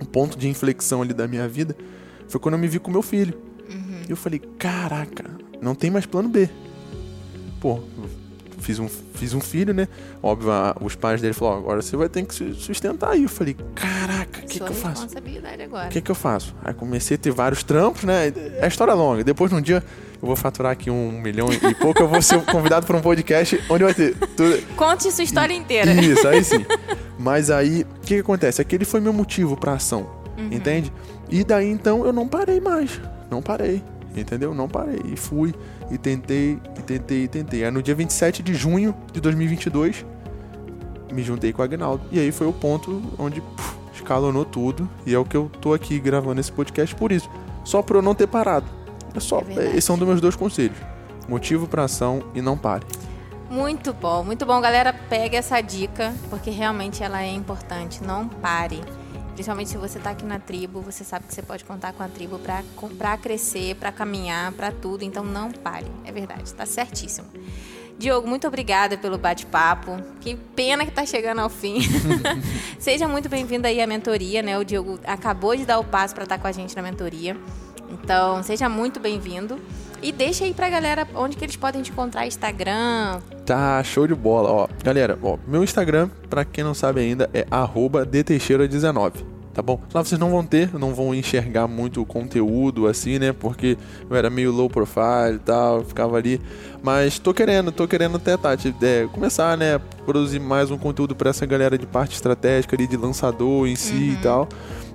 um 0.00 0.04
ponto 0.04 0.38
de 0.38 0.48
inflexão 0.48 1.02
ali 1.02 1.12
da 1.12 1.26
minha 1.26 1.48
vida, 1.48 1.76
foi 2.28 2.40
quando 2.40 2.54
eu 2.54 2.60
me 2.60 2.68
vi 2.68 2.78
com 2.78 2.90
meu 2.90 3.02
filho. 3.02 3.34
Uhum. 3.68 4.02
E 4.08 4.10
eu 4.10 4.16
falei, 4.16 4.40
caraca, 4.58 5.24
não 5.60 5.74
tem 5.74 5.90
mais 5.90 6.06
plano 6.06 6.28
B. 6.28 6.48
Pô, 7.60 7.80
fiz 8.60 8.78
um, 8.78 8.88
fiz 8.88 9.34
um 9.34 9.40
filho, 9.40 9.72
né? 9.72 9.88
Óbvio, 10.22 10.50
a, 10.50 10.76
os 10.80 10.94
pais 10.94 11.20
dele 11.20 11.32
falaram, 11.32 11.58
agora 11.58 11.82
você 11.82 11.96
vai 11.96 12.08
ter 12.08 12.24
que 12.24 12.34
se 12.34 12.54
sustentar 12.54 13.10
aí. 13.10 13.22
Eu 13.22 13.28
falei, 13.28 13.56
caraca, 13.74 14.40
o 14.40 14.46
que, 14.46 14.60
que 14.60 14.70
eu 14.70 14.74
faço? 14.74 15.06
O 15.06 15.88
que, 15.88 16.00
que 16.00 16.10
eu 16.10 16.14
faço? 16.14 16.54
Aí 16.64 16.74
comecei 16.74 17.16
a 17.16 17.18
ter 17.18 17.30
vários 17.30 17.62
trampos, 17.62 18.04
né? 18.04 18.32
É 18.60 18.66
história 18.66 18.94
longa. 18.94 19.24
Depois, 19.24 19.50
num 19.52 19.60
dia, 19.60 19.82
eu 20.20 20.26
vou 20.26 20.36
faturar 20.36 20.72
aqui 20.72 20.90
um 20.90 21.12
milhão 21.12 21.48
e 21.52 21.74
pouco, 21.74 22.02
eu 22.02 22.08
vou 22.08 22.20
ser 22.20 22.44
convidado 22.44 22.86
para 22.86 22.96
um 22.96 23.00
podcast 23.00 23.62
onde 23.68 23.84
vai 23.84 23.94
ter... 23.94 24.16
Tudo... 24.36 24.76
Conte 24.76 25.10
sua 25.12 25.24
história 25.24 25.54
inteira. 25.54 25.92
Isso, 25.92 26.26
aí 26.26 26.42
sim. 26.44 26.64
Mas 27.18 27.50
aí, 27.50 27.82
o 27.82 28.00
que, 28.00 28.14
que 28.14 28.20
acontece? 28.20 28.60
Aquele 28.60 28.84
foi 28.84 29.00
meu 29.00 29.12
motivo 29.12 29.56
para 29.56 29.72
ação, 29.72 30.08
uhum. 30.36 30.48
entende? 30.52 30.92
E 31.30 31.44
daí, 31.44 31.68
então, 31.68 32.04
eu 32.04 32.12
não 32.12 32.26
parei 32.26 32.60
mais. 32.60 33.00
Não 33.30 33.42
parei, 33.42 33.82
entendeu? 34.20 34.54
Não 34.54 34.68
parei. 34.68 35.00
E 35.04 35.16
fui 35.16 35.54
e 35.90 35.98
tentei, 35.98 36.58
e 36.78 36.82
tentei, 36.82 37.24
e 37.24 37.28
tentei. 37.28 37.64
Aí 37.64 37.70
no 37.70 37.82
dia 37.82 37.94
27 37.94 38.42
de 38.42 38.54
junho 38.54 38.94
de 39.12 39.20
2022, 39.20 40.04
me 41.12 41.22
juntei 41.22 41.52
com 41.52 41.62
o 41.62 41.64
Agnaldo. 41.64 42.04
E 42.10 42.18
aí 42.18 42.32
foi 42.32 42.46
o 42.46 42.52
ponto 42.52 43.02
onde 43.18 43.40
puf, 43.40 43.76
escalonou 43.94 44.44
tudo. 44.44 44.88
E 45.06 45.14
é 45.14 45.18
o 45.18 45.24
que 45.24 45.36
eu 45.36 45.50
tô 45.60 45.74
aqui 45.74 45.98
gravando 45.98 46.40
esse 46.40 46.52
podcast 46.52 46.94
por 46.94 47.12
isso. 47.12 47.28
Só 47.64 47.82
por 47.82 47.96
eu 47.96 48.02
não 48.02 48.14
ter 48.14 48.26
parado. 48.26 48.66
É 49.14 49.20
só. 49.20 49.42
É 49.56 49.70
esses 49.70 49.84
são 49.84 49.98
dos 49.98 50.06
meus 50.06 50.20
dois 50.20 50.36
conselhos. 50.36 50.78
Motivo 51.28 51.66
para 51.66 51.84
ação 51.84 52.22
e 52.34 52.40
não 52.40 52.56
pare. 52.56 52.86
Muito 53.50 53.92
bom, 53.94 54.22
muito 54.22 54.44
bom, 54.44 54.60
galera. 54.60 54.92
Pega 54.92 55.38
essa 55.38 55.60
dica, 55.60 56.14
porque 56.28 56.50
realmente 56.50 57.02
ela 57.02 57.22
é 57.22 57.32
importante. 57.32 58.02
Não 58.02 58.28
pare. 58.28 58.80
Principalmente 59.38 59.70
se 59.70 59.76
você 59.78 59.98
está 59.98 60.10
aqui 60.10 60.24
na 60.24 60.40
tribo, 60.40 60.80
você 60.80 61.04
sabe 61.04 61.28
que 61.28 61.32
você 61.32 61.42
pode 61.42 61.64
contar 61.64 61.92
com 61.92 62.02
a 62.02 62.08
tribo 62.08 62.40
para 62.98 63.16
crescer, 63.18 63.76
para 63.76 63.92
caminhar, 63.92 64.50
para 64.50 64.72
tudo. 64.72 65.04
Então 65.04 65.22
não 65.22 65.52
pare. 65.52 65.86
É 66.04 66.10
verdade, 66.10 66.42
está 66.42 66.66
certíssimo. 66.66 67.28
Diogo, 67.96 68.26
muito 68.26 68.48
obrigada 68.48 68.98
pelo 68.98 69.16
bate-papo. 69.16 70.02
Que 70.20 70.34
pena 70.34 70.82
que 70.82 70.90
está 70.90 71.06
chegando 71.06 71.38
ao 71.38 71.48
fim. 71.48 71.78
Seja 72.80 73.06
muito 73.06 73.28
bem-vindo 73.28 73.68
aí 73.68 73.80
à 73.80 73.86
mentoria, 73.86 74.42
né? 74.42 74.58
O 74.58 74.64
Diogo 74.64 74.98
acabou 75.04 75.54
de 75.54 75.64
dar 75.64 75.78
o 75.78 75.84
passo 75.84 76.16
para 76.16 76.24
estar 76.24 76.36
tá 76.38 76.42
com 76.42 76.48
a 76.48 76.52
gente 76.52 76.74
na 76.74 76.82
mentoria. 76.82 77.36
Então, 77.92 78.42
seja 78.42 78.68
muito 78.68 78.98
bem-vindo. 78.98 79.58
E 80.02 80.12
deixa 80.12 80.44
aí 80.44 80.54
pra 80.54 80.68
galera 80.68 81.06
onde 81.14 81.36
que 81.36 81.44
eles 81.44 81.56
podem 81.56 81.82
te 81.82 81.90
encontrar, 81.90 82.26
Instagram. 82.26 83.20
Tá, 83.44 83.82
show 83.82 84.06
de 84.06 84.14
bola. 84.14 84.50
Ó, 84.50 84.68
galera, 84.82 85.18
ó, 85.22 85.36
meu 85.46 85.64
Instagram, 85.64 86.08
pra 86.28 86.44
quem 86.44 86.62
não 86.62 86.74
sabe 86.74 87.00
ainda, 87.00 87.28
é 87.32 87.44
dteixeira19 87.44 89.38
tá 89.58 89.62
bom? 89.62 89.80
Lá 89.92 90.04
vocês 90.04 90.20
não 90.20 90.30
vão 90.30 90.44
ter, 90.44 90.72
não 90.78 90.94
vão 90.94 91.12
enxergar 91.12 91.66
muito 91.66 92.06
conteúdo 92.06 92.86
assim, 92.86 93.18
né? 93.18 93.32
Porque 93.32 93.76
eu 94.08 94.14
era 94.14 94.30
meio 94.30 94.52
low 94.52 94.70
profile 94.70 95.34
e 95.34 95.40
tal, 95.40 95.82
ficava 95.82 96.16
ali. 96.16 96.40
Mas 96.80 97.18
tô 97.18 97.34
querendo, 97.34 97.72
tô 97.72 97.88
querendo 97.88 98.18
até, 98.18 98.36
Tati, 98.36 98.72
é, 98.80 99.08
começar, 99.12 99.58
né? 99.58 99.80
Produzir 100.06 100.38
mais 100.38 100.70
um 100.70 100.78
conteúdo 100.78 101.16
para 101.16 101.30
essa 101.30 101.44
galera 101.44 101.76
de 101.76 101.86
parte 101.86 102.14
estratégica 102.14 102.76
ali, 102.76 102.86
de 102.86 102.96
lançador 102.96 103.66
em 103.66 103.74
si 103.74 103.94
uhum. 103.94 104.12
e 104.12 104.16
tal. 104.22 104.48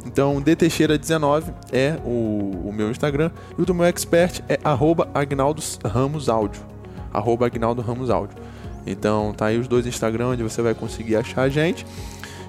Então, 0.05 0.41
dteixeira19 0.41 1.45
é 1.71 1.97
o, 2.03 2.67
o, 2.67 2.73
meu 2.73 2.91
Instagram. 2.91 3.31
E 3.57 3.61
o 3.61 3.65
do 3.65 3.73
meu 3.73 3.85
expert 3.85 4.41
é 4.49 4.59
arroba 4.63 5.07
Agnaldo 5.13 5.61
Ramos 5.85 6.29
Áudio. 6.29 6.61
Arroba 7.13 7.45
Agnaldo 7.45 7.81
Ramos 7.81 8.09
Áudio. 8.09 8.37
Então, 8.85 9.33
tá 9.33 9.45
aí 9.47 9.57
os 9.57 9.67
dois 9.67 9.85
Instagram 9.85 10.29
onde 10.29 10.43
você 10.43 10.61
vai 10.61 10.73
conseguir 10.73 11.15
achar 11.15 11.43
a 11.43 11.49
gente. 11.49 11.85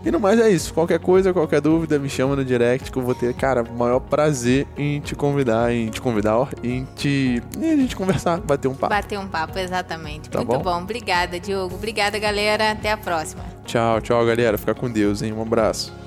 E 0.04 0.10
no 0.10 0.20
mais 0.20 0.38
é 0.38 0.50
isso. 0.50 0.74
Qualquer 0.74 0.98
coisa, 0.98 1.32
qualquer 1.32 1.62
dúvida, 1.62 1.98
me 1.98 2.10
chama 2.10 2.36
no 2.36 2.44
direct 2.44 2.92
que 2.92 2.98
eu 2.98 3.02
vou 3.02 3.14
ter, 3.14 3.32
cara, 3.32 3.62
o 3.62 3.74
maior 3.74 4.00
prazer 4.00 4.66
em 4.76 5.00
te 5.00 5.14
convidar, 5.14 5.72
em 5.72 5.88
te 5.88 6.00
convidar, 6.00 6.36
ó, 6.36 6.48
em 6.62 6.86
te. 6.94 7.42
em 7.58 7.72
a 7.72 7.76
gente 7.76 7.96
conversar, 7.96 8.38
bater 8.40 8.68
um 8.68 8.74
papo. 8.74 8.94
Bater 8.94 9.18
um 9.18 9.26
papo, 9.26 9.58
exatamente. 9.58 10.28
Tá 10.28 10.40
Muito 10.40 10.52
bom? 10.52 10.62
bom. 10.62 10.82
Obrigada, 10.82 11.40
Diogo. 11.40 11.76
Obrigada, 11.76 12.18
galera. 12.18 12.72
Até 12.72 12.92
a 12.92 12.98
próxima. 12.98 13.42
Tchau, 13.64 14.00
tchau, 14.02 14.26
galera. 14.26 14.58
Fica 14.58 14.74
com 14.74 14.90
Deus, 14.90 15.22
hein? 15.22 15.32
Um 15.32 15.40
abraço. 15.40 16.03